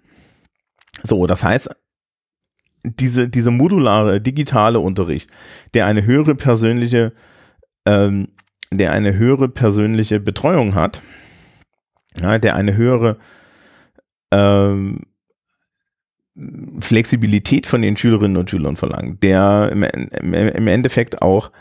So, 1.03 1.27
das 1.27 1.43
heißt, 1.43 1.69
diese, 2.83 3.27
diese 3.27 3.51
modulare 3.51 4.21
digitale 4.21 4.79
Unterricht, 4.79 5.29
der 5.73 5.85
eine 5.85 6.05
höhere 6.05 6.35
persönliche, 6.35 7.13
ähm, 7.85 8.29
der 8.71 8.91
eine 8.91 9.15
höhere 9.17 9.49
persönliche 9.49 10.19
Betreuung 10.19 10.75
hat, 10.75 11.01
ja, 12.21 12.37
der 12.37 12.55
eine 12.55 12.75
höhere 12.75 13.17
ähm, 14.31 15.01
Flexibilität 16.79 17.67
von 17.67 17.81
den 17.81 17.97
Schülerinnen 17.97 18.37
und 18.37 18.49
Schülern 18.49 18.77
verlangt, 18.77 19.23
der 19.23 19.69
im, 19.71 19.83
im 19.83 20.67
Endeffekt 20.67 21.21
auch 21.21 21.51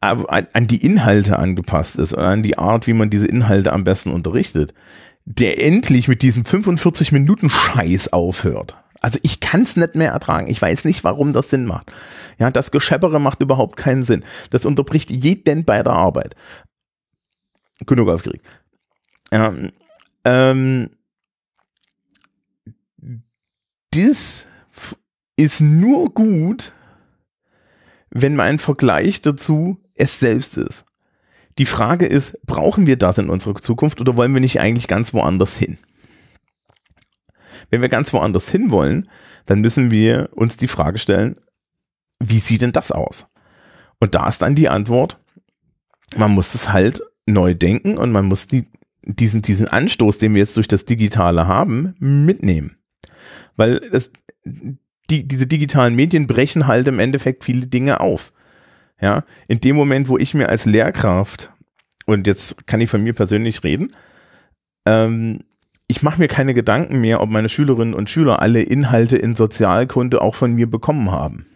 an 0.00 0.66
die 0.66 0.84
Inhalte 0.84 1.38
angepasst 1.38 1.96
ist 1.98 2.12
und 2.12 2.22
an 2.22 2.42
die 2.42 2.58
Art, 2.58 2.86
wie 2.86 2.92
man 2.92 3.10
diese 3.10 3.26
Inhalte 3.26 3.72
am 3.72 3.84
besten 3.84 4.10
unterrichtet, 4.10 4.74
der 5.24 5.62
endlich 5.62 6.08
mit 6.08 6.22
diesem 6.22 6.44
45 6.44 7.12
Minuten 7.12 7.50
Scheiß 7.50 8.12
aufhört. 8.12 8.76
Also 9.00 9.18
ich 9.22 9.40
kann 9.40 9.62
es 9.62 9.76
nicht 9.76 9.94
mehr 9.94 10.12
ertragen. 10.12 10.48
Ich 10.48 10.60
weiß 10.60 10.84
nicht, 10.84 11.04
warum 11.04 11.32
das 11.32 11.50
Sinn 11.50 11.64
macht. 11.64 11.92
Ja, 12.38 12.50
das 12.50 12.70
Gescheppere 12.70 13.18
macht 13.18 13.42
überhaupt 13.42 13.76
keinen 13.76 14.02
Sinn. 14.02 14.24
Das 14.50 14.66
unterbricht 14.66 15.10
jeden 15.10 15.64
bei 15.64 15.82
der 15.82 15.94
Arbeit. 15.94 16.36
Genug 17.86 18.10
aufgeregt. 18.10 18.46
Ja, 19.32 19.54
ähm, 20.24 20.90
das 23.92 24.46
ist 25.36 25.60
nur 25.60 26.12
gut, 26.12 26.72
wenn 28.10 28.36
mein 28.36 28.58
Vergleich 28.58 29.22
dazu 29.22 29.78
es 29.94 30.20
selbst 30.20 30.58
ist. 30.58 30.84
Die 31.58 31.66
Frage 31.66 32.06
ist, 32.06 32.38
brauchen 32.46 32.86
wir 32.86 32.96
das 32.96 33.18
in 33.18 33.28
unserer 33.28 33.56
Zukunft 33.56 34.00
oder 34.00 34.16
wollen 34.16 34.32
wir 34.32 34.40
nicht 34.40 34.60
eigentlich 34.60 34.88
ganz 34.88 35.12
woanders 35.12 35.56
hin? 35.56 35.78
Wenn 37.70 37.82
wir 37.82 37.88
ganz 37.88 38.12
woanders 38.12 38.48
hin 38.50 38.70
wollen, 38.70 39.08
dann 39.46 39.60
müssen 39.60 39.90
wir 39.90 40.30
uns 40.32 40.56
die 40.56 40.68
Frage 40.68 40.98
stellen, 40.98 41.36
wie 42.20 42.38
sieht 42.38 42.62
denn 42.62 42.72
das 42.72 42.92
aus? 42.92 43.26
Und 43.98 44.14
da 44.14 44.28
ist 44.28 44.42
dann 44.42 44.54
die 44.54 44.68
Antwort, 44.68 45.18
man 46.16 46.32
muss 46.32 46.54
es 46.54 46.72
halt 46.72 47.02
neu 47.26 47.54
denken 47.54 47.96
und 47.96 48.12
man 48.12 48.26
muss 48.26 48.46
die, 48.46 48.66
diesen, 49.04 49.42
diesen 49.42 49.68
Anstoß, 49.68 50.18
den 50.18 50.34
wir 50.34 50.40
jetzt 50.40 50.56
durch 50.56 50.68
das 50.68 50.84
Digitale 50.84 51.46
haben, 51.46 51.94
mitnehmen. 51.98 52.76
Weil 53.56 53.80
es, 53.92 54.12
die, 55.10 55.26
diese 55.26 55.46
digitalen 55.46 55.94
Medien 55.94 56.26
brechen 56.26 56.66
halt 56.66 56.88
im 56.88 56.98
Endeffekt 56.98 57.44
viele 57.44 57.66
Dinge 57.66 58.00
auf. 58.00 58.32
Ja, 59.00 59.24
in 59.48 59.60
dem 59.60 59.76
Moment, 59.76 60.08
wo 60.08 60.18
ich 60.18 60.34
mir 60.34 60.48
als 60.48 60.66
Lehrkraft, 60.66 61.52
und 62.06 62.26
jetzt 62.26 62.66
kann 62.66 62.80
ich 62.80 62.90
von 62.90 63.02
mir 63.02 63.14
persönlich 63.14 63.64
reden, 63.64 63.92
ähm, 64.86 65.40
ich 65.86 66.02
mache 66.02 66.20
mir 66.20 66.28
keine 66.28 66.54
Gedanken 66.54 67.00
mehr, 67.00 67.20
ob 67.20 67.30
meine 67.30 67.48
Schülerinnen 67.48 67.94
und 67.94 68.10
Schüler 68.10 68.40
alle 68.40 68.62
Inhalte 68.62 69.16
in 69.16 69.34
Sozialkunde 69.34 70.20
auch 70.20 70.34
von 70.34 70.52
mir 70.52 70.70
bekommen 70.70 71.10
haben. 71.10 71.46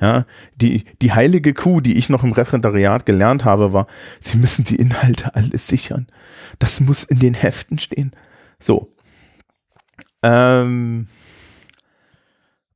Ja, 0.00 0.24
die, 0.56 0.84
die 1.02 1.12
heilige 1.12 1.52
Kuh, 1.52 1.80
die 1.82 1.98
ich 1.98 2.08
noch 2.08 2.24
im 2.24 2.32
Referendariat 2.32 3.04
gelernt 3.04 3.44
habe, 3.44 3.74
war, 3.74 3.86
sie 4.18 4.38
müssen 4.38 4.64
die 4.64 4.76
Inhalte 4.76 5.34
alles 5.34 5.68
sichern. 5.68 6.06
Das 6.58 6.80
muss 6.80 7.04
in 7.04 7.18
den 7.18 7.34
Heften 7.34 7.78
stehen. 7.78 8.12
So. 8.58 8.94
Ähm, 10.22 11.06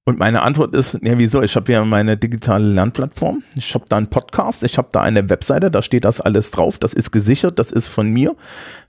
und 0.07 0.19
meine 0.19 0.43
Antwort 0.43 0.75
ist, 0.75 0.99
ja, 1.01 1.17
wieso? 1.17 1.43
Ich 1.43 1.57
habe 1.57 1.73
ja 1.73 1.83
meine 1.83 2.19
digitale 2.19 2.67
Lernplattform, 2.67 3.43
ich 3.57 3.75
habe 3.75 3.87
da 3.88 3.97
einen 3.97 4.09
Podcast, 4.09 4.62
ich 4.62 4.77
habe 4.77 4.88
da 4.93 5.01
eine 5.01 5.31
Webseite, 5.31 5.71
da 5.71 5.81
steht 5.81 6.05
das 6.05 6.21
alles 6.21 6.51
drauf, 6.51 6.77
das 6.77 6.93
ist 6.93 7.11
gesichert, 7.11 7.59
das 7.59 7.73
ist 7.73 7.88
von 7.88 8.11
mir. 8.11 8.37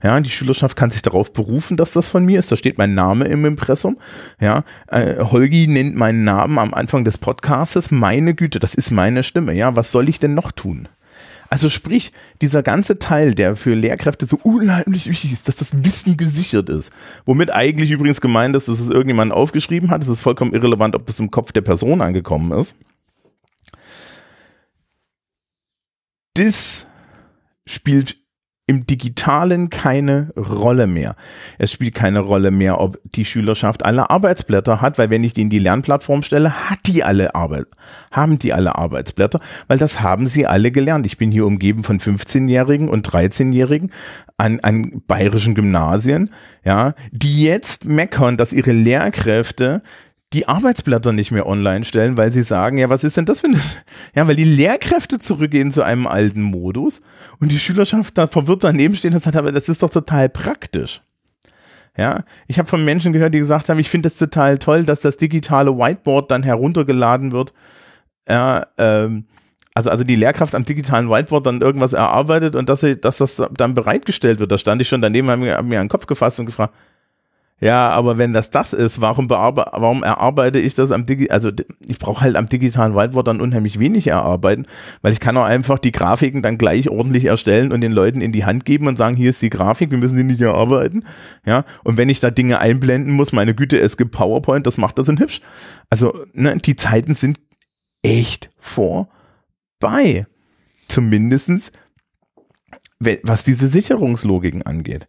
Ja, 0.02 0.20
die 0.20 0.28
Schülerschaft 0.28 0.76
kann 0.76 0.90
sich 0.90 1.00
darauf 1.00 1.32
berufen, 1.32 1.78
dass 1.78 1.94
das 1.94 2.08
von 2.08 2.26
mir 2.26 2.38
ist. 2.38 2.52
Da 2.52 2.56
steht 2.56 2.76
mein 2.76 2.94
Name 2.94 3.24
im 3.24 3.46
Impressum. 3.46 3.96
Ja, 4.40 4.64
äh, 4.88 5.24
Holgi 5.24 5.66
nennt 5.66 5.96
meinen 5.96 6.24
Namen 6.24 6.58
am 6.58 6.74
Anfang 6.74 7.04
des 7.04 7.16
Podcastes. 7.16 7.90
Meine 7.90 8.34
Güte, 8.34 8.58
das 8.58 8.74
ist 8.74 8.90
meine 8.90 9.22
Stimme. 9.22 9.54
Ja, 9.54 9.74
was 9.74 9.92
soll 9.92 10.10
ich 10.10 10.20
denn 10.20 10.34
noch 10.34 10.52
tun? 10.52 10.86
Also 11.48 11.68
sprich, 11.68 12.12
dieser 12.40 12.62
ganze 12.62 12.98
Teil, 12.98 13.34
der 13.34 13.56
für 13.56 13.74
Lehrkräfte 13.74 14.26
so 14.26 14.38
unheimlich 14.42 15.08
wichtig 15.08 15.32
ist, 15.32 15.48
dass 15.48 15.56
das 15.56 15.84
Wissen 15.84 16.16
gesichert 16.16 16.68
ist, 16.68 16.92
womit 17.24 17.50
eigentlich 17.50 17.90
übrigens 17.90 18.20
gemeint 18.20 18.56
ist, 18.56 18.68
dass 18.68 18.80
es 18.80 18.90
irgendjemand 18.90 19.32
aufgeschrieben 19.32 19.90
hat, 19.90 20.02
es 20.02 20.08
ist 20.08 20.22
vollkommen 20.22 20.52
irrelevant, 20.52 20.96
ob 20.96 21.06
das 21.06 21.20
im 21.20 21.30
Kopf 21.30 21.52
der 21.52 21.60
Person 21.60 22.00
angekommen 22.00 22.52
ist. 22.58 22.76
Das 26.34 26.86
spielt 27.66 28.16
im 28.68 28.84
Digitalen 28.84 29.70
keine 29.70 30.32
Rolle 30.36 30.88
mehr. 30.88 31.14
Es 31.56 31.70
spielt 31.70 31.94
keine 31.94 32.18
Rolle 32.18 32.50
mehr, 32.50 32.80
ob 32.80 32.98
die 33.04 33.24
Schülerschaft 33.24 33.84
alle 33.84 34.10
Arbeitsblätter 34.10 34.80
hat, 34.80 34.98
weil 34.98 35.08
wenn 35.08 35.22
ich 35.22 35.34
die 35.34 35.42
in 35.42 35.50
die 35.50 35.60
Lernplattform 35.60 36.24
stelle, 36.24 36.68
hat 36.68 36.80
die 36.86 37.04
alle 37.04 37.36
Arbeit, 37.36 37.66
haben 38.10 38.40
die 38.40 38.52
alle 38.52 38.74
Arbeitsblätter, 38.74 39.40
weil 39.68 39.78
das 39.78 40.00
haben 40.00 40.26
sie 40.26 40.46
alle 40.46 40.72
gelernt. 40.72 41.06
Ich 41.06 41.16
bin 41.16 41.30
hier 41.30 41.46
umgeben 41.46 41.84
von 41.84 42.00
15-Jährigen 42.00 42.88
und 42.88 43.08
13-Jährigen 43.08 43.92
an, 44.36 44.58
an 44.60 45.00
bayerischen 45.06 45.54
Gymnasien, 45.54 46.30
ja, 46.64 46.94
die 47.12 47.44
jetzt 47.44 47.84
meckern, 47.84 48.36
dass 48.36 48.52
ihre 48.52 48.72
Lehrkräfte 48.72 49.80
die 50.32 50.48
Arbeitsblätter 50.48 51.12
nicht 51.12 51.30
mehr 51.30 51.46
online 51.46 51.84
stellen, 51.84 52.16
weil 52.16 52.32
sie 52.32 52.42
sagen, 52.42 52.78
ja, 52.78 52.90
was 52.90 53.04
ist 53.04 53.16
denn 53.16 53.26
das 53.26 53.40
für 53.40 53.46
eine, 53.46 53.60
ja, 54.14 54.26
weil 54.26 54.36
die 54.36 54.44
Lehrkräfte 54.44 55.18
zurückgehen 55.18 55.70
zu 55.70 55.82
einem 55.82 56.06
alten 56.06 56.42
Modus 56.42 57.00
und 57.38 57.52
die 57.52 57.58
Schülerschaft 57.58 58.18
da 58.18 58.26
verwirrt 58.26 58.64
daneben 58.64 58.96
stehen 58.96 59.14
und 59.14 59.22
sagt, 59.22 59.36
aber 59.36 59.52
das 59.52 59.68
ist 59.68 59.82
doch 59.82 59.90
total 59.90 60.28
praktisch. 60.28 61.00
Ja, 61.96 62.24
ich 62.46 62.58
habe 62.58 62.68
von 62.68 62.84
Menschen 62.84 63.12
gehört, 63.12 63.32
die 63.32 63.38
gesagt 63.38 63.68
haben, 63.68 63.78
ich 63.78 63.88
finde 63.88 64.08
es 64.08 64.18
total 64.18 64.58
toll, 64.58 64.84
dass 64.84 65.00
das 65.00 65.16
digitale 65.16 65.78
Whiteboard 65.78 66.30
dann 66.30 66.42
heruntergeladen 66.42 67.32
wird. 67.32 67.54
Ja, 68.28 68.66
ähm, 68.76 69.24
also, 69.74 69.90
also 69.90 70.04
die 70.04 70.16
Lehrkraft 70.16 70.54
am 70.54 70.64
digitalen 70.64 71.08
Whiteboard 71.08 71.46
dann 71.46 71.60
irgendwas 71.62 71.92
erarbeitet 71.92 72.56
und 72.56 72.68
dass, 72.68 72.80
sie, 72.80 73.00
dass 73.00 73.18
das 73.18 73.42
dann 73.56 73.74
bereitgestellt 73.74 74.40
wird. 74.40 74.52
Da 74.52 74.58
stand 74.58 74.82
ich 74.82 74.88
schon 74.88 75.00
daneben, 75.00 75.30
habe 75.30 75.40
mir, 75.40 75.56
hab 75.56 75.64
mir 75.64 75.80
einen 75.80 75.88
Kopf 75.88 76.06
gefasst 76.06 76.38
und 76.40 76.46
gefragt, 76.46 76.74
ja, 77.58 77.88
aber 77.88 78.18
wenn 78.18 78.34
das 78.34 78.50
das 78.50 78.74
ist, 78.74 79.00
warum, 79.00 79.30
warum 79.30 80.02
erarbeite 80.02 80.58
ich 80.58 80.74
das 80.74 80.90
am 80.90 81.06
Digi 81.06 81.30
also 81.30 81.50
ich 81.86 81.98
brauche 81.98 82.20
halt 82.20 82.36
am 82.36 82.50
digitalen 82.50 82.94
Whiteboard 82.94 83.28
dann 83.28 83.40
unheimlich 83.40 83.78
wenig 83.78 84.08
erarbeiten, 84.08 84.66
weil 85.00 85.14
ich 85.14 85.20
kann 85.20 85.38
auch 85.38 85.44
einfach 85.44 85.78
die 85.78 85.92
Grafiken 85.92 86.42
dann 86.42 86.58
gleich 86.58 86.90
ordentlich 86.90 87.24
erstellen 87.24 87.72
und 87.72 87.80
den 87.80 87.92
Leuten 87.92 88.20
in 88.20 88.32
die 88.32 88.44
Hand 88.44 88.66
geben 88.66 88.88
und 88.88 88.98
sagen, 88.98 89.16
hier 89.16 89.30
ist 89.30 89.40
die 89.40 89.48
Grafik, 89.48 89.90
wir 89.90 89.96
müssen 89.96 90.18
die 90.18 90.22
nicht 90.22 90.42
erarbeiten. 90.42 91.04
Ja, 91.46 91.64
und 91.82 91.96
wenn 91.96 92.10
ich 92.10 92.20
da 92.20 92.30
Dinge 92.30 92.58
einblenden 92.58 93.14
muss, 93.14 93.32
meine 93.32 93.54
Güte, 93.54 93.78
es 93.78 93.96
gibt 93.96 94.10
PowerPoint, 94.10 94.66
das 94.66 94.76
macht 94.76 94.98
das 94.98 95.08
in 95.08 95.18
hübsch. 95.18 95.40
Also, 95.88 96.26
ne, 96.34 96.58
die 96.58 96.76
Zeiten 96.76 97.14
sind 97.14 97.40
echt 98.02 98.50
vorbei. 98.58 100.26
Zumindestens, 100.88 101.72
was 102.98 103.44
diese 103.44 103.68
Sicherungslogiken 103.68 104.62
angeht. 104.62 105.08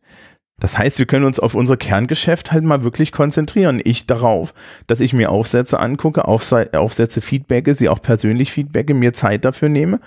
Das 0.59 0.77
heißt, 0.77 0.97
wir 0.97 1.05
können 1.05 1.25
uns 1.25 1.39
auf 1.39 1.53
unser 1.53 1.77
Kerngeschäft 1.77 2.51
halt 2.51 2.63
mal 2.63 2.83
wirklich 2.83 3.11
konzentrieren. 3.11 3.79
Ich 3.83 4.07
darauf, 4.07 4.55
dass 4.87 4.99
ich 4.99 5.13
mir 5.13 5.29
Aufsätze 5.29 5.79
angucke, 5.79 6.25
Aufsätze 6.25 7.21
feedbacke, 7.21 7.75
sie 7.75 7.89
auch 7.89 8.01
persönlich 8.01 8.51
feedbacke, 8.51 8.95
mir 8.95 9.13
Zeit 9.13 9.45
dafür 9.45 9.69
nehme. 9.69 9.99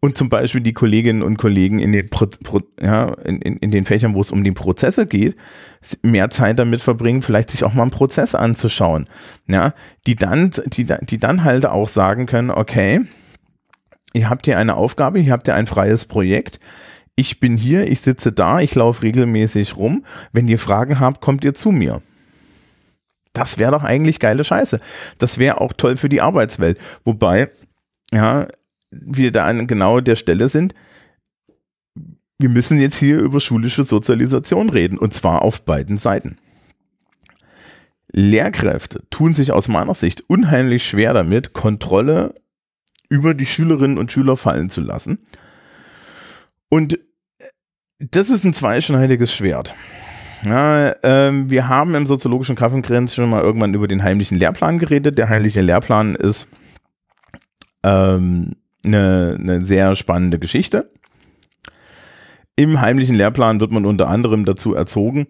Und 0.00 0.16
zum 0.16 0.28
Beispiel 0.28 0.60
die 0.60 0.74
Kolleginnen 0.74 1.24
und 1.24 1.38
Kollegen 1.38 1.80
in 1.80 1.90
den, 1.90 2.08
Pro, 2.08 2.26
Pro, 2.26 2.60
ja, 2.80 3.14
in, 3.24 3.40
in, 3.42 3.56
in 3.56 3.72
den 3.72 3.84
Fächern, 3.84 4.14
wo 4.14 4.20
es 4.20 4.30
um 4.30 4.44
die 4.44 4.52
Prozesse 4.52 5.06
geht, 5.06 5.34
mehr 6.02 6.30
Zeit 6.30 6.60
damit 6.60 6.80
verbringen, 6.80 7.22
vielleicht 7.22 7.50
sich 7.50 7.64
auch 7.64 7.74
mal 7.74 7.82
einen 7.82 7.90
Prozess 7.90 8.36
anzuschauen, 8.36 9.08
ja, 9.48 9.74
die 10.06 10.14
dann, 10.14 10.52
die, 10.66 10.84
die 10.84 11.18
dann 11.18 11.42
halt 11.42 11.66
auch 11.66 11.88
sagen 11.88 12.26
können, 12.26 12.52
okay, 12.52 13.00
ihr 14.12 14.30
habt 14.30 14.44
hier 14.44 14.56
eine 14.56 14.76
Aufgabe, 14.76 15.18
ihr 15.18 15.32
habt 15.32 15.48
hier 15.48 15.56
ein 15.56 15.66
freies 15.66 16.04
Projekt, 16.04 16.60
ich 17.18 17.40
bin 17.40 17.56
hier, 17.56 17.90
ich 17.90 18.00
sitze 18.00 18.30
da, 18.30 18.60
ich 18.60 18.76
laufe 18.76 19.02
regelmäßig 19.02 19.76
rum. 19.76 20.04
Wenn 20.32 20.46
ihr 20.46 20.60
Fragen 20.60 21.00
habt, 21.00 21.20
kommt 21.20 21.44
ihr 21.44 21.52
zu 21.52 21.72
mir. 21.72 22.00
Das 23.32 23.58
wäre 23.58 23.72
doch 23.72 23.82
eigentlich 23.82 24.20
geile 24.20 24.44
Scheiße. 24.44 24.80
Das 25.18 25.36
wäre 25.36 25.60
auch 25.60 25.72
toll 25.72 25.96
für 25.96 26.08
die 26.08 26.20
Arbeitswelt. 26.20 26.78
Wobei, 27.04 27.50
ja, 28.12 28.46
wir 28.92 29.32
da 29.32 29.46
an 29.46 29.66
genau 29.66 29.98
der 30.00 30.14
Stelle 30.14 30.48
sind, 30.48 30.74
wir 32.38 32.48
müssen 32.48 32.78
jetzt 32.78 32.98
hier 32.98 33.18
über 33.18 33.40
schulische 33.40 33.82
Sozialisation 33.82 34.70
reden 34.70 34.96
und 34.96 35.12
zwar 35.12 35.42
auf 35.42 35.64
beiden 35.64 35.96
Seiten. 35.96 36.38
Lehrkräfte 38.12 39.02
tun 39.10 39.32
sich 39.32 39.50
aus 39.50 39.66
meiner 39.66 39.94
Sicht 39.94 40.22
unheimlich 40.28 40.88
schwer 40.88 41.14
damit, 41.14 41.52
Kontrolle 41.52 42.36
über 43.08 43.34
die 43.34 43.46
Schülerinnen 43.46 43.98
und 43.98 44.12
Schüler 44.12 44.36
fallen 44.36 44.70
zu 44.70 44.82
lassen. 44.82 45.18
Und 46.68 47.00
das 47.98 48.30
ist 48.30 48.44
ein 48.44 48.52
zweischneidiges 48.52 49.32
Schwert. 49.32 49.74
Ja, 50.44 50.94
ähm, 51.02 51.50
wir 51.50 51.68
haben 51.68 51.94
im 51.94 52.06
soziologischen 52.06 52.54
Kaffeegrenz 52.54 53.14
schon 53.14 53.28
mal 53.28 53.42
irgendwann 53.42 53.74
über 53.74 53.88
den 53.88 54.04
heimlichen 54.04 54.38
Lehrplan 54.38 54.78
geredet. 54.78 55.18
Der 55.18 55.28
heimliche 55.28 55.62
Lehrplan 55.62 56.14
ist 56.14 56.46
ähm, 57.82 58.56
eine, 58.84 59.36
eine 59.38 59.64
sehr 59.66 59.96
spannende 59.96 60.38
Geschichte. 60.38 60.92
Im 62.54 62.80
heimlichen 62.80 63.16
Lehrplan 63.16 63.60
wird 63.60 63.72
man 63.72 63.84
unter 63.84 64.08
anderem 64.08 64.44
dazu 64.44 64.74
erzogen, 64.74 65.26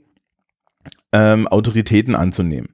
ähm, 1.12 1.48
Autoritäten 1.48 2.14
anzunehmen 2.14 2.68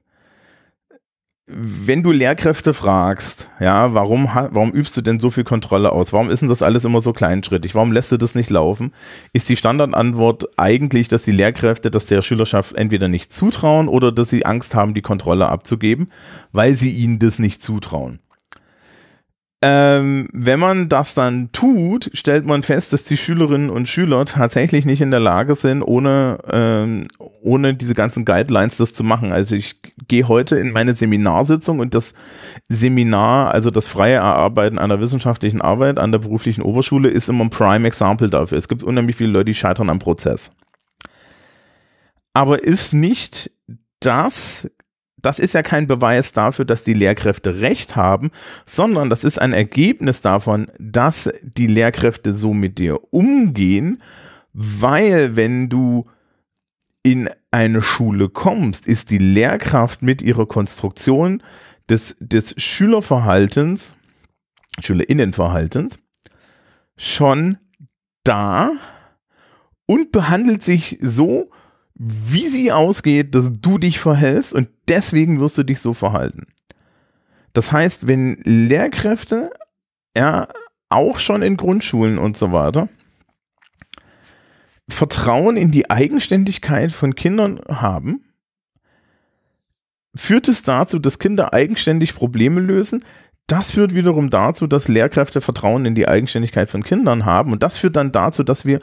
wenn 1.47 2.01
du 2.01 2.11
Lehrkräfte 2.11 2.73
fragst, 2.73 3.49
ja, 3.59 3.93
warum, 3.93 4.25
warum 4.25 4.71
übst 4.71 4.97
du 4.97 5.01
denn 5.01 5.19
so 5.19 5.29
viel 5.29 5.43
Kontrolle 5.43 5.91
aus? 5.91 6.11
Warum 6.11 6.31
ist 6.31 6.39
denn 6.39 6.49
das 6.49 6.63
alles 6.63 6.85
immer 6.85 7.01
so 7.01 7.13
kleinschrittig? 7.13 7.75
Warum 7.75 7.91
lässt 7.91 8.11
du 8.11 8.17
das 8.17 8.33
nicht 8.33 8.49
laufen? 8.49 8.93
Ist 9.31 9.47
die 9.47 9.55
Standardantwort 9.55 10.45
eigentlich, 10.57 11.07
dass 11.07 11.21
die 11.21 11.31
Lehrkräfte 11.31 11.91
das 11.91 12.07
der 12.07 12.23
Schülerschaft 12.23 12.73
entweder 12.73 13.09
nicht 13.09 13.31
zutrauen 13.31 13.87
oder 13.87 14.11
dass 14.11 14.31
sie 14.31 14.43
Angst 14.43 14.73
haben, 14.73 14.95
die 14.95 15.03
Kontrolle 15.03 15.47
abzugeben, 15.47 16.09
weil 16.51 16.73
sie 16.73 16.91
ihnen 16.91 17.19
das 17.19 17.37
nicht 17.37 17.61
zutrauen. 17.61 18.19
Ähm, 19.67 20.29
wenn 20.31 20.59
man 20.59 20.89
das 20.89 21.15
dann 21.15 21.51
tut, 21.51 22.11
stellt 22.13 22.45
man 22.45 22.61
fest, 22.61 22.93
dass 22.93 23.03
die 23.03 23.17
Schülerinnen 23.17 23.71
und 23.71 23.87
Schüler 23.87 24.23
tatsächlich 24.25 24.85
nicht 24.85 25.01
in 25.01 25.09
der 25.09 25.19
Lage 25.19 25.55
sind, 25.55 25.81
ohne, 25.81 26.37
ähm, 26.51 27.07
ohne 27.41 27.73
diese 27.73 27.95
ganzen 27.95 28.25
Guidelines 28.25 28.77
das 28.77 28.93
zu 28.93 29.03
machen. 29.03 29.31
Also 29.31 29.55
ich 29.55 29.81
gehe 30.07 30.27
heute 30.27 30.59
in 30.59 30.71
meine 30.71 30.93
Seminarsitzung 30.93 31.79
und 31.79 31.95
das 31.95 32.13
Seminar, 32.69 33.55
also 33.55 33.71
das 33.71 33.87
freie 33.87 34.17
Erarbeiten 34.17 34.77
einer 34.77 34.99
wissenschaftlichen 34.99 35.61
Arbeit 35.61 35.97
an 35.97 36.11
der 36.11 36.19
beruflichen 36.19 36.61
Oberschule, 36.61 37.09
ist 37.09 37.27
immer 37.27 37.45
ein 37.45 37.49
Prime 37.49 37.87
Example 37.87 38.29
dafür. 38.29 38.59
Es 38.59 38.67
gibt 38.67 38.83
unheimlich 38.83 39.15
viele 39.15 39.31
Leute, 39.31 39.45
die 39.45 39.55
scheitern 39.55 39.89
am 39.89 39.97
Prozess. 39.97 40.55
Aber 42.33 42.63
ist 42.63 42.93
nicht 42.93 43.49
das 43.99 44.69
das 45.25 45.39
ist 45.39 45.53
ja 45.53 45.63
kein 45.63 45.87
Beweis 45.87 46.33
dafür, 46.33 46.65
dass 46.65 46.83
die 46.83 46.93
Lehrkräfte 46.93 47.59
recht 47.59 47.95
haben, 47.95 48.31
sondern 48.65 49.09
das 49.09 49.23
ist 49.23 49.39
ein 49.39 49.53
Ergebnis 49.53 50.21
davon, 50.21 50.67
dass 50.79 51.31
die 51.41 51.67
Lehrkräfte 51.67 52.33
so 52.33 52.53
mit 52.53 52.77
dir 52.77 53.11
umgehen, 53.11 54.01
weil 54.53 55.35
wenn 55.35 55.67
du 55.67 56.05
in 57.01 57.29
eine 57.49 57.81
Schule 57.81 58.29
kommst, 58.29 58.87
ist 58.87 59.09
die 59.09 59.17
Lehrkraft 59.17 60.01
mit 60.01 60.21
ihrer 60.21 60.45
Konstruktion 60.45 61.41
des, 61.89 62.17
des 62.19 62.53
Schülerverhaltens, 62.57 63.95
Schülerinnenverhaltens, 64.79 65.99
schon 66.97 67.57
da 68.23 68.71
und 69.85 70.11
behandelt 70.11 70.61
sich 70.63 70.97
so, 71.01 71.49
wie 71.95 72.47
sie 72.47 72.71
ausgeht, 72.71 73.33
dass 73.35 73.53
du 73.53 73.77
dich 73.77 73.99
verhältst 73.99 74.53
und 74.53 74.67
deswegen 74.87 75.39
wirst 75.39 75.57
du 75.57 75.63
dich 75.63 75.79
so 75.79 75.93
verhalten. 75.93 76.47
Das 77.53 77.71
heißt, 77.71 78.07
wenn 78.07 78.41
Lehrkräfte, 78.43 79.51
ja, 80.15 80.49
auch 80.89 81.19
schon 81.19 81.41
in 81.41 81.57
Grundschulen 81.57 82.17
und 82.17 82.37
so 82.37 82.51
weiter, 82.51 82.89
Vertrauen 84.89 85.57
in 85.57 85.71
die 85.71 85.89
Eigenständigkeit 85.89 86.91
von 86.91 87.15
Kindern 87.15 87.59
haben, 87.69 88.25
führt 90.15 90.47
es 90.47 90.63
dazu, 90.63 90.99
dass 90.99 91.17
Kinder 91.17 91.53
eigenständig 91.53 92.13
Probleme 92.13 92.61
lösen. 92.61 93.03
Das 93.47 93.71
führt 93.71 93.95
wiederum 93.95 94.29
dazu, 94.29 94.67
dass 94.67 94.87
Lehrkräfte 94.87 95.41
Vertrauen 95.41 95.85
in 95.85 95.95
die 95.95 96.07
Eigenständigkeit 96.07 96.69
von 96.69 96.83
Kindern 96.83 97.25
haben. 97.25 97.51
Und 97.51 97.63
das 97.63 97.77
führt 97.77 97.95
dann 97.95 98.11
dazu, 98.11 98.43
dass 98.43 98.65
wir 98.65 98.79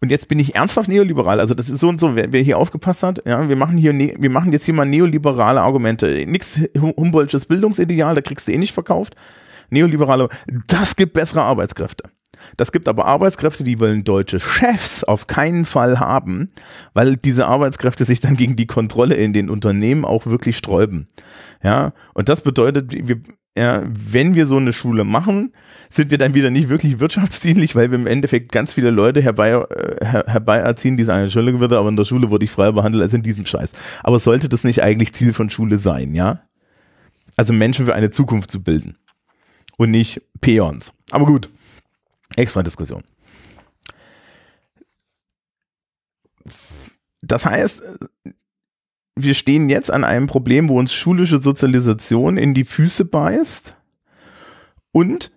und 0.00 0.10
jetzt 0.10 0.28
bin 0.28 0.38
ich 0.38 0.54
ernsthaft 0.54 0.88
neoliberal. 0.88 1.40
Also 1.40 1.54
das 1.54 1.68
ist 1.68 1.80
so 1.80 1.88
und 1.88 2.00
so, 2.00 2.16
wer, 2.16 2.32
wer 2.32 2.42
hier 2.42 2.58
aufgepasst 2.58 3.02
hat, 3.02 3.22
ja, 3.26 3.48
wir 3.48 3.56
machen 3.56 3.76
hier, 3.76 3.92
ne, 3.92 4.14
wir 4.18 4.30
machen 4.30 4.52
jetzt 4.52 4.64
hier 4.64 4.74
mal 4.74 4.86
neoliberale 4.86 5.60
Argumente. 5.60 6.24
Nix 6.26 6.60
Humboldtsches 6.78 7.46
Bildungsideal, 7.46 8.14
da 8.14 8.20
kriegst 8.22 8.48
du 8.48 8.52
eh 8.52 8.58
nicht 8.58 8.72
verkauft. 8.72 9.14
Neoliberale, 9.68 10.28
das 10.66 10.96
gibt 10.96 11.12
bessere 11.12 11.42
Arbeitskräfte. 11.42 12.10
Das 12.56 12.72
gibt 12.72 12.88
aber 12.88 13.06
Arbeitskräfte, 13.06 13.64
die 13.64 13.80
wollen 13.80 14.04
deutsche 14.04 14.40
Chefs 14.40 15.04
auf 15.04 15.26
keinen 15.26 15.64
Fall 15.64 16.00
haben, 16.00 16.50
weil 16.94 17.16
diese 17.16 17.46
Arbeitskräfte 17.46 18.04
sich 18.04 18.20
dann 18.20 18.36
gegen 18.36 18.56
die 18.56 18.66
Kontrolle 18.66 19.14
in 19.14 19.32
den 19.32 19.50
Unternehmen 19.50 20.04
auch 20.04 20.26
wirklich 20.26 20.56
sträuben. 20.56 21.08
Ja, 21.62 21.92
und 22.14 22.28
das 22.28 22.40
bedeutet, 22.40 22.92
wir, 22.92 23.20
ja, 23.56 23.82
wenn 23.86 24.34
wir 24.34 24.46
so 24.46 24.56
eine 24.56 24.72
Schule 24.72 25.04
machen, 25.04 25.52
sind 25.88 26.10
wir 26.10 26.18
dann 26.18 26.34
wieder 26.34 26.50
nicht 26.50 26.68
wirklich 26.68 27.00
wirtschaftsdienlich, 27.00 27.74
weil 27.74 27.90
wir 27.90 27.98
im 27.98 28.06
Endeffekt 28.06 28.52
ganz 28.52 28.72
viele 28.74 28.90
Leute 28.90 29.20
herbei, 29.22 29.50
äh, 29.50 30.04
her, 30.04 30.24
herbeiziehen, 30.26 30.96
die 30.96 31.04
sagen, 31.04 31.24
Entschuldigung 31.24 31.60
würde, 31.60 31.78
aber 31.78 31.88
in 31.88 31.96
der 31.96 32.04
Schule 32.04 32.30
wurde 32.30 32.44
ich 32.44 32.50
freier 32.50 32.72
behandelt 32.72 33.02
als 33.02 33.12
in 33.12 33.22
diesem 33.22 33.44
Scheiß. 33.44 33.72
Aber 34.02 34.18
sollte 34.18 34.48
das 34.48 34.64
nicht 34.64 34.82
eigentlich 34.82 35.12
Ziel 35.12 35.32
von 35.32 35.50
Schule 35.50 35.78
sein, 35.78 36.14
ja? 36.14 36.42
Also 37.36 37.52
Menschen 37.52 37.86
für 37.86 37.94
eine 37.94 38.10
Zukunft 38.10 38.50
zu 38.50 38.62
bilden 38.62 38.96
und 39.76 39.90
nicht 39.90 40.22
Peons. 40.40 40.92
Aber 41.10 41.26
gut, 41.26 41.50
extra 42.36 42.62
Diskussion. 42.62 43.02
Das 47.22 47.44
heißt, 47.44 47.82
wir 49.16 49.34
stehen 49.34 49.68
jetzt 49.68 49.90
an 49.90 50.04
einem 50.04 50.26
Problem, 50.26 50.68
wo 50.68 50.78
uns 50.78 50.92
schulische 50.92 51.38
Sozialisation 51.38 52.36
in 52.36 52.54
die 52.54 52.64
Füße 52.64 53.04
beißt 53.04 53.76
und 54.92 55.32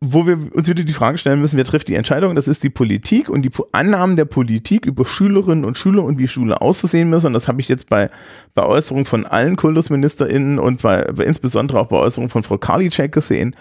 wo 0.00 0.28
wir 0.28 0.54
uns 0.54 0.68
wieder 0.68 0.84
die 0.84 0.92
Frage 0.92 1.18
stellen 1.18 1.40
müssen, 1.40 1.56
wer 1.56 1.64
trifft 1.64 1.88
die 1.88 1.96
Entscheidung? 1.96 2.36
Das 2.36 2.46
ist 2.46 2.62
die 2.62 2.70
Politik 2.70 3.28
und 3.28 3.42
die 3.42 3.50
Annahmen 3.72 4.14
der 4.14 4.26
Politik 4.26 4.86
über 4.86 5.04
Schülerinnen 5.04 5.64
und 5.64 5.76
Schüler 5.76 6.04
und 6.04 6.20
wie 6.20 6.28
Schule 6.28 6.60
auszusehen 6.60 7.10
muss. 7.10 7.24
Und 7.24 7.32
das 7.32 7.48
habe 7.48 7.60
ich 7.60 7.68
jetzt 7.68 7.88
bei, 7.88 8.08
bei 8.54 8.64
Äußerungen 8.64 9.06
von 9.06 9.26
allen 9.26 9.56
KultusministerInnen 9.56 10.60
und 10.60 10.82
bei 10.82 11.02
insbesondere 11.02 11.80
auch 11.80 11.88
bei 11.88 11.96
Äußerungen 11.96 12.30
von 12.30 12.44
Frau 12.44 12.58
Karliczek 12.58 13.10
gesehen. 13.10 13.56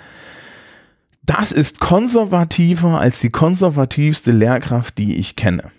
Das 1.27 1.51
ist 1.51 1.81
konservativer 1.81 2.99
als 2.99 3.19
die 3.19 3.29
konservativste 3.29 4.31
Lehrkraft, 4.31 4.97
die 4.97 5.17
ich 5.17 5.35
kenne. 5.35 5.71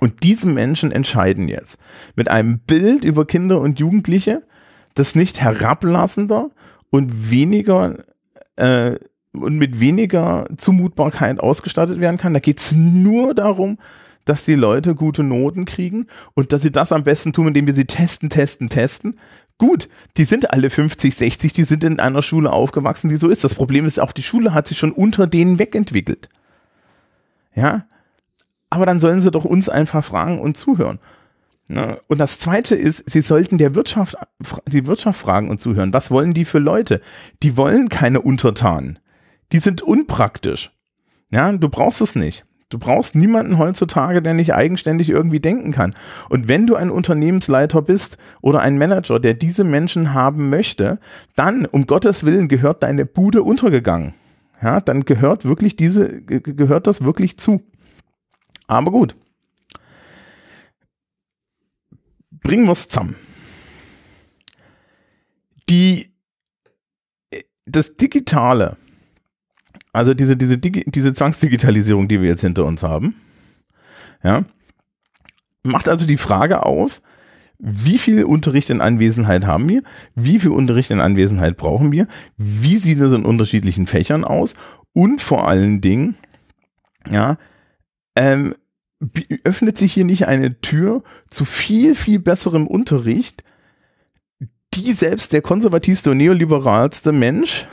Und 0.00 0.22
diese 0.22 0.46
Menschen 0.46 0.92
entscheiden 0.92 1.48
jetzt 1.48 1.78
mit 2.14 2.28
einem 2.28 2.60
Bild 2.60 3.04
über 3.04 3.26
Kinder 3.26 3.60
und 3.60 3.80
Jugendliche, 3.80 4.42
das 4.94 5.14
nicht 5.14 5.40
herablassender 5.40 6.50
und 6.90 7.30
weniger 7.30 8.04
äh, 8.56 8.96
und 9.32 9.56
mit 9.56 9.80
weniger 9.80 10.46
Zumutbarkeit 10.56 11.40
ausgestattet 11.40 11.98
werden 11.98 12.18
kann. 12.18 12.34
Da 12.34 12.40
geht 12.40 12.60
es 12.60 12.72
nur 12.72 13.34
darum, 13.34 13.78
dass 14.24 14.44
die 14.44 14.54
Leute 14.54 14.94
gute 14.94 15.22
Noten 15.22 15.64
kriegen 15.64 16.06
und 16.34 16.52
dass 16.52 16.62
sie 16.62 16.72
das 16.72 16.92
am 16.92 17.02
besten 17.02 17.32
tun, 17.32 17.48
indem 17.48 17.66
wir 17.66 17.74
sie 17.74 17.86
testen, 17.86 18.28
testen, 18.28 18.68
testen. 18.68 19.16
Gut, 19.58 19.88
die 20.16 20.24
sind 20.24 20.52
alle 20.52 20.70
50, 20.70 21.16
60, 21.16 21.52
die 21.52 21.64
sind 21.64 21.82
in 21.82 21.98
einer 21.98 22.22
Schule 22.22 22.52
aufgewachsen, 22.52 23.08
die 23.08 23.16
so 23.16 23.28
ist. 23.28 23.42
Das 23.42 23.56
Problem 23.56 23.86
ist 23.86 23.98
auch, 23.98 24.12
die 24.12 24.22
Schule 24.22 24.54
hat 24.54 24.68
sich 24.68 24.78
schon 24.78 24.92
unter 24.92 25.26
denen 25.26 25.58
wegentwickelt. 25.58 26.28
Ja, 27.54 27.86
aber 28.70 28.86
dann 28.86 29.00
sollen 29.00 29.20
sie 29.20 29.32
doch 29.32 29.44
uns 29.44 29.68
einfach 29.68 30.04
fragen 30.04 30.40
und 30.40 30.56
zuhören. 30.56 31.00
Ne? 31.66 32.00
Und 32.06 32.18
das 32.18 32.38
zweite 32.38 32.76
ist, 32.76 33.08
sie 33.10 33.20
sollten 33.20 33.58
der 33.58 33.74
Wirtschaft, 33.74 34.16
die 34.66 34.86
Wirtschaft 34.86 35.20
fragen 35.20 35.50
und 35.50 35.60
zuhören. 35.60 35.92
Was 35.92 36.10
wollen 36.10 36.34
die 36.34 36.44
für 36.44 36.58
Leute? 36.58 37.02
Die 37.42 37.56
wollen 37.56 37.88
keine 37.88 38.20
Untertanen. 38.20 38.98
Die 39.52 39.58
sind 39.58 39.82
unpraktisch. 39.82 40.70
Ja, 41.30 41.52
du 41.52 41.68
brauchst 41.68 42.00
es 42.00 42.14
nicht. 42.14 42.44
Du 42.70 42.78
brauchst 42.78 43.14
niemanden 43.14 43.56
heutzutage, 43.56 44.20
der 44.20 44.34
nicht 44.34 44.52
eigenständig 44.52 45.08
irgendwie 45.08 45.40
denken 45.40 45.72
kann. 45.72 45.94
Und 46.28 46.48
wenn 46.48 46.66
du 46.66 46.76
ein 46.76 46.90
Unternehmensleiter 46.90 47.80
bist 47.80 48.18
oder 48.42 48.60
ein 48.60 48.76
Manager, 48.76 49.18
der 49.18 49.32
diese 49.32 49.64
Menschen 49.64 50.12
haben 50.12 50.50
möchte, 50.50 50.98
dann, 51.34 51.64
um 51.64 51.86
Gottes 51.86 52.24
Willen, 52.24 52.48
gehört 52.48 52.82
deine 52.82 53.06
Bude 53.06 53.42
untergegangen. 53.42 54.12
Ja, 54.60 54.80
dann 54.80 55.04
gehört 55.04 55.46
wirklich 55.46 55.76
diese, 55.76 56.20
gehört 56.20 56.86
das 56.86 57.04
wirklich 57.04 57.38
zu. 57.38 57.62
Aber 58.66 58.90
gut. 58.90 59.16
Bringen 62.30 62.66
wir 62.66 62.72
es 62.72 62.88
zusammen. 62.88 63.16
Die, 65.70 66.12
das 67.64 67.96
Digitale, 67.96 68.76
also 69.98 70.14
diese, 70.14 70.36
diese, 70.36 70.58
diese 70.58 71.12
Zwangsdigitalisierung, 71.12 72.06
die 72.06 72.20
wir 72.20 72.28
jetzt 72.28 72.42
hinter 72.42 72.64
uns 72.64 72.84
haben, 72.84 73.16
ja, 74.22 74.44
macht 75.64 75.88
also 75.88 76.06
die 76.06 76.16
Frage 76.16 76.64
auf, 76.64 77.02
wie 77.58 77.98
viel 77.98 78.22
Unterricht 78.22 78.70
in 78.70 78.80
Anwesenheit 78.80 79.44
haben 79.44 79.68
wir? 79.68 79.82
Wie 80.14 80.38
viel 80.38 80.50
Unterricht 80.50 80.92
in 80.92 81.00
Anwesenheit 81.00 81.56
brauchen 81.56 81.90
wir? 81.90 82.06
Wie 82.36 82.76
sieht 82.76 83.00
es 83.00 83.12
in 83.12 83.24
unterschiedlichen 83.24 83.88
Fächern 83.88 84.24
aus? 84.24 84.54
Und 84.92 85.20
vor 85.20 85.48
allen 85.48 85.80
Dingen, 85.80 86.14
ja, 87.10 87.36
ähm, 88.14 88.54
öffnet 89.42 89.78
sich 89.78 89.92
hier 89.92 90.04
nicht 90.04 90.28
eine 90.28 90.60
Tür 90.60 91.02
zu 91.28 91.44
viel, 91.44 91.96
viel 91.96 92.20
besserem 92.20 92.68
Unterricht, 92.68 93.42
die 94.74 94.92
selbst 94.92 95.32
der 95.32 95.42
konservativste 95.42 96.12
und 96.12 96.18
neoliberalste 96.18 97.10
Mensch 97.10 97.66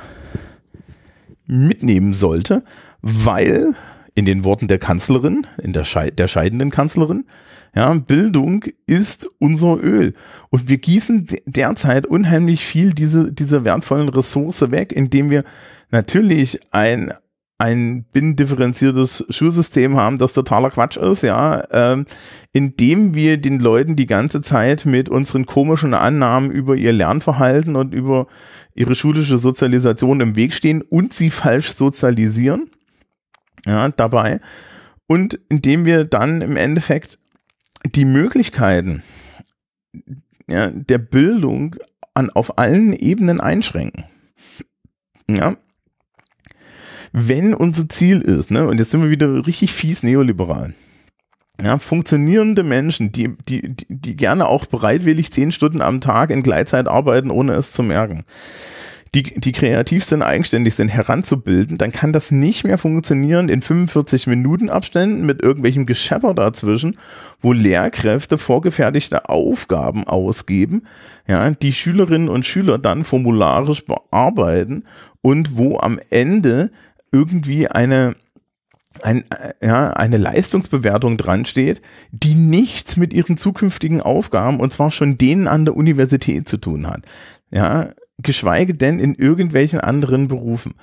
mitnehmen 1.47 2.13
sollte, 2.13 2.63
weil 3.01 3.73
in 4.15 4.25
den 4.25 4.43
Worten 4.43 4.67
der 4.67 4.79
Kanzlerin, 4.79 5.45
in 5.61 5.73
der, 5.73 5.83
Scheid 5.83 6.17
der 6.19 6.27
scheidenden 6.27 6.71
Kanzlerin, 6.71 7.25
ja, 7.75 7.93
Bildung 7.93 8.63
ist 8.87 9.27
unser 9.37 9.77
Öl. 9.83 10.13
Und 10.49 10.69
wir 10.69 10.77
gießen 10.77 11.27
derzeit 11.45 12.05
unheimlich 12.05 12.65
viel 12.65 12.93
diese, 12.93 13.33
diese 13.33 13.65
wertvollen 13.65 14.07
Ressource 14.07 14.71
weg, 14.71 14.93
indem 14.93 15.29
wir 15.29 15.43
natürlich 15.91 16.59
ein 16.71 17.13
ein 17.57 18.03
binnendifferenziertes 18.11 19.25
Schulsystem 19.29 19.95
haben, 19.95 20.17
das 20.17 20.33
totaler 20.33 20.71
Quatsch 20.71 20.97
ist, 20.97 21.21
ja, 21.21 21.63
ähm, 21.71 22.05
indem 22.51 23.15
wir 23.15 23.37
den 23.37 23.59
Leuten 23.59 23.95
die 23.95 24.07
ganze 24.07 24.41
Zeit 24.41 24.85
mit 24.85 25.07
unseren 25.07 25.45
komischen 25.45 25.93
Annahmen 25.93 26.51
über 26.51 26.75
ihr 26.75 26.91
Lernverhalten 26.91 27.75
und 27.77 27.93
über 27.93 28.27
ihre 28.73 28.93
schulische 28.93 29.37
Sozialisation 29.37 30.19
im 30.19 30.35
Weg 30.35 30.53
stehen 30.53 30.81
und 30.81 31.13
sie 31.13 31.29
falsch 31.29 31.71
sozialisieren, 31.71 32.69
ja, 33.65 33.87
dabei. 33.89 34.41
Und 35.07 35.39
indem 35.47 35.85
wir 35.85 36.03
dann 36.03 36.41
im 36.41 36.57
Endeffekt 36.57 37.19
die 37.85 38.05
Möglichkeiten 38.05 39.01
ja, 40.47 40.71
der 40.71 40.97
Bildung 40.97 41.77
an, 42.13 42.29
auf 42.31 42.57
allen 42.57 42.91
Ebenen 42.91 43.39
einschränken. 43.39 44.05
Ja, 45.29 45.55
wenn 47.17 47.53
unser 47.53 47.87
Ziel 47.87 48.19
ist, 48.19 48.51
ne, 48.51 48.67
und 48.67 48.77
jetzt 48.77 48.91
sind 48.91 49.01
wir 49.01 49.09
wieder 49.09 49.47
richtig 49.47 49.71
fies 49.71 50.03
neoliberal, 50.03 50.73
ja, 51.63 51.79
funktionierende 51.79 52.63
Menschen, 52.63 53.13
die, 53.13 53.37
die, 53.47 53.69
die, 53.69 53.85
die 53.87 54.15
gerne 54.17 54.47
auch 54.47 54.65
bereitwillig 54.65 55.31
zehn 55.31 55.53
Stunden 55.53 55.79
am 55.79 56.01
Tag 56.01 56.29
in 56.29 56.43
Gleitzeit 56.43 56.89
arbeiten, 56.89 57.31
ohne 57.31 57.53
es 57.53 57.71
zu 57.71 57.83
merken, 57.83 58.25
die, 59.13 59.23
die 59.23 59.53
kreativ 59.53 60.03
sind, 60.03 60.23
eigenständig 60.23 60.75
sind, 60.75 60.89
heranzubilden, 60.89 61.77
dann 61.77 61.93
kann 61.93 62.11
das 62.11 62.31
nicht 62.31 62.65
mehr 62.65 62.77
funktionieren 62.77 63.47
in 63.47 63.61
45 63.61 64.27
Minuten 64.27 64.69
Abständen 64.69 65.25
mit 65.25 65.41
irgendwelchem 65.41 65.85
Geschepper 65.85 66.33
dazwischen, 66.33 66.97
wo 67.39 67.53
Lehrkräfte 67.53 68.37
vorgefertigte 68.37 69.29
Aufgaben 69.29 70.05
ausgeben, 70.05 70.83
ja, 71.29 71.49
die 71.51 71.71
Schülerinnen 71.71 72.27
und 72.27 72.45
Schüler 72.45 72.77
dann 72.77 73.05
formularisch 73.05 73.85
bearbeiten 73.85 74.83
und 75.21 75.55
wo 75.55 75.79
am 75.79 75.97
Ende 76.09 76.71
irgendwie 77.15 77.67
eine, 77.67 78.15
ein, 79.01 79.23
ja, 79.61 79.91
eine 79.93 80.17
Leistungsbewertung 80.17 81.17
dran 81.17 81.45
steht, 81.45 81.81
die 82.11 82.35
nichts 82.35 82.97
mit 82.97 83.13
ihren 83.13 83.37
zukünftigen 83.37 84.01
Aufgaben 84.01 84.59
und 84.59 84.71
zwar 84.73 84.91
schon 84.91 85.17
denen 85.17 85.47
an 85.47 85.65
der 85.65 85.77
Universität 85.77 86.49
zu 86.49 86.57
tun 86.57 86.87
hat. 86.87 87.03
Ja, 87.51 87.91
geschweige 88.17 88.73
denn 88.73 88.99
in 88.99 89.15
irgendwelchen 89.15 89.79
anderen 89.79 90.27
Berufen. 90.27 90.73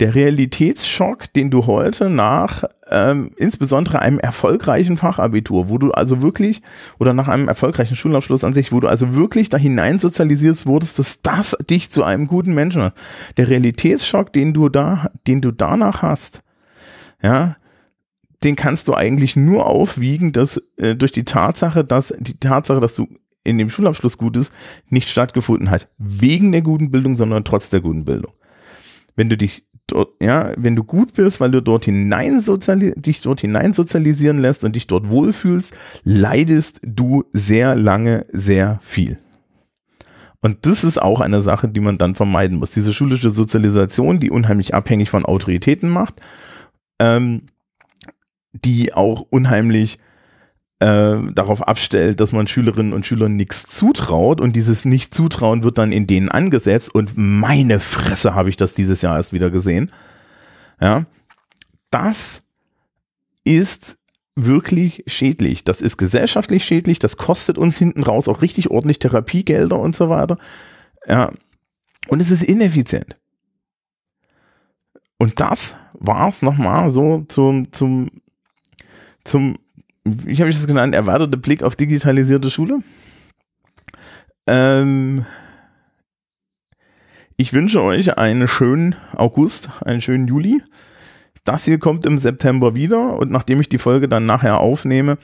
Der 0.00 0.14
Realitätsschock, 0.14 1.32
den 1.32 1.50
du 1.50 1.66
heute 1.66 2.08
nach 2.08 2.62
ähm, 2.88 3.32
insbesondere 3.36 4.00
einem 4.00 4.20
erfolgreichen 4.20 4.96
Fachabitur, 4.96 5.68
wo 5.68 5.78
du 5.78 5.90
also 5.90 6.22
wirklich, 6.22 6.62
oder 7.00 7.12
nach 7.12 7.26
einem 7.26 7.48
erfolgreichen 7.48 7.96
Schulabschluss 7.96 8.44
an 8.44 8.54
sich, 8.54 8.70
wo 8.70 8.78
du 8.78 8.86
also 8.86 9.16
wirklich 9.16 9.48
da 9.48 9.56
hinein 9.56 9.98
sozialisierst 9.98 10.66
wurdest, 10.66 11.00
dass 11.00 11.20
das 11.22 11.56
dich 11.68 11.90
zu 11.90 12.04
einem 12.04 12.28
guten 12.28 12.54
Menschen 12.54 12.82
macht. 12.82 12.94
Der 13.36 13.48
Realitätsschock, 13.48 14.32
den 14.32 14.54
du 14.54 14.68
da, 14.68 15.10
den 15.26 15.40
du 15.40 15.50
danach 15.50 16.02
hast, 16.02 16.42
ja, 17.20 17.56
den 18.44 18.54
kannst 18.54 18.86
du 18.86 18.94
eigentlich 18.94 19.34
nur 19.34 19.66
aufwiegen, 19.66 20.32
dass 20.32 20.62
äh, 20.76 20.94
durch 20.94 21.12
die 21.12 21.24
Tatsache, 21.24 21.84
dass 21.84 22.14
die 22.18 22.38
Tatsache, 22.38 22.80
dass 22.80 22.94
du 22.94 23.08
in 23.42 23.58
dem 23.58 23.70
Schulabschluss 23.70 24.18
Gutes 24.18 24.52
nicht 24.88 25.08
stattgefunden 25.08 25.70
hat, 25.70 25.88
wegen 25.98 26.52
der 26.52 26.62
guten 26.62 26.90
Bildung, 26.90 27.16
sondern 27.16 27.44
trotz 27.44 27.70
der 27.70 27.80
guten 27.80 28.04
Bildung. 28.04 28.32
Wenn 29.16 29.28
du 29.28 29.36
dich 29.36 29.66
dort, 29.88 30.10
ja, 30.20 30.52
wenn 30.56 30.76
du 30.76 30.84
gut 30.84 31.14
bist, 31.14 31.40
weil 31.40 31.50
du 31.50 31.60
dort 31.60 31.84
hinein 31.84 32.40
dich 32.96 33.20
dort 33.20 33.40
hinein 33.40 33.72
sozialisieren 33.72 34.38
lässt 34.38 34.64
und 34.64 34.76
dich 34.76 34.86
dort 34.86 35.08
wohlfühlst, 35.08 35.74
leidest 36.04 36.80
du 36.84 37.24
sehr 37.32 37.74
lange 37.74 38.24
sehr 38.30 38.78
viel. 38.82 39.18
Und 40.40 40.66
das 40.66 40.84
ist 40.84 41.02
auch 41.02 41.20
eine 41.20 41.40
Sache, 41.40 41.68
die 41.68 41.80
man 41.80 41.98
dann 41.98 42.14
vermeiden 42.14 42.58
muss. 42.58 42.70
Diese 42.70 42.94
schulische 42.94 43.30
Sozialisation, 43.30 44.20
die 44.20 44.30
unheimlich 44.30 44.72
abhängig 44.72 45.10
von 45.10 45.24
Autoritäten 45.24 45.88
macht, 45.88 46.20
ähm, 47.00 47.42
die 48.52 48.94
auch 48.94 49.26
unheimlich 49.30 49.98
äh, 50.80 51.16
darauf 51.32 51.66
abstellt, 51.66 52.20
dass 52.20 52.32
man 52.32 52.46
Schülerinnen 52.46 52.92
und 52.92 53.06
Schülern 53.06 53.34
nichts 53.34 53.64
zutraut 53.66 54.40
und 54.40 54.54
dieses 54.54 54.84
Nicht-Zutrauen 54.84 55.64
wird 55.64 55.78
dann 55.78 55.92
in 55.92 56.06
denen 56.06 56.28
angesetzt 56.28 56.94
und 56.94 57.12
meine 57.16 57.80
Fresse 57.80 58.34
habe 58.34 58.48
ich 58.48 58.56
das 58.56 58.74
dieses 58.74 59.02
Jahr 59.02 59.16
erst 59.16 59.32
wieder 59.32 59.50
gesehen. 59.50 59.90
Ja, 60.80 61.06
das 61.90 62.42
ist 63.44 63.96
wirklich 64.36 65.02
schädlich. 65.06 65.64
Das 65.64 65.80
ist 65.80 65.96
gesellschaftlich 65.96 66.64
schädlich. 66.64 66.98
Das 67.00 67.16
kostet 67.16 67.58
uns 67.58 67.76
hinten 67.76 68.04
raus 68.04 68.28
auch 68.28 68.42
richtig 68.42 68.70
ordentlich 68.70 69.00
Therapiegelder 69.00 69.78
und 69.78 69.96
so 69.96 70.08
weiter. 70.08 70.38
Ja, 71.08 71.32
und 72.08 72.20
es 72.20 72.30
ist 72.30 72.42
ineffizient. 72.42 73.16
Und 75.18 75.40
das 75.40 75.74
war's 75.94 76.42
nochmal 76.42 76.90
so 76.90 77.24
zum, 77.28 77.72
zum, 77.72 78.10
zum 79.24 79.58
wie 80.24 80.36
habe 80.36 80.50
ich 80.50 80.56
das 80.56 80.66
genannt, 80.66 80.94
erweiterte 80.94 81.36
Blick 81.36 81.62
auf 81.62 81.76
digitalisierte 81.76 82.50
Schule. 82.50 82.80
Ähm, 84.46 85.24
ich 87.36 87.52
wünsche 87.52 87.82
euch 87.82 88.18
einen 88.18 88.48
schönen 88.48 88.96
August, 89.14 89.70
einen 89.84 90.00
schönen 90.00 90.26
Juli. 90.26 90.62
Das 91.44 91.64
hier 91.64 91.78
kommt 91.78 92.04
im 92.04 92.18
September 92.18 92.74
wieder 92.74 93.16
und 93.16 93.30
nachdem 93.30 93.60
ich 93.60 93.68
die 93.68 93.78
Folge 93.78 94.08
dann 94.08 94.26
nachher 94.26 94.60
aufnehme, 94.60 95.18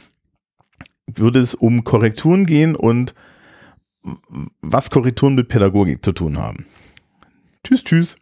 würde 1.06 1.40
es 1.40 1.54
um 1.54 1.84
Korrekturen 1.84 2.46
gehen 2.46 2.76
und 2.76 3.14
was 4.60 4.90
Korrekturen 4.90 5.34
mit 5.34 5.48
Pädagogik 5.48 6.04
zu 6.04 6.12
tun 6.12 6.38
haben. 6.38 6.66
Tschüss, 7.62 7.84
tschüss. 7.84 8.16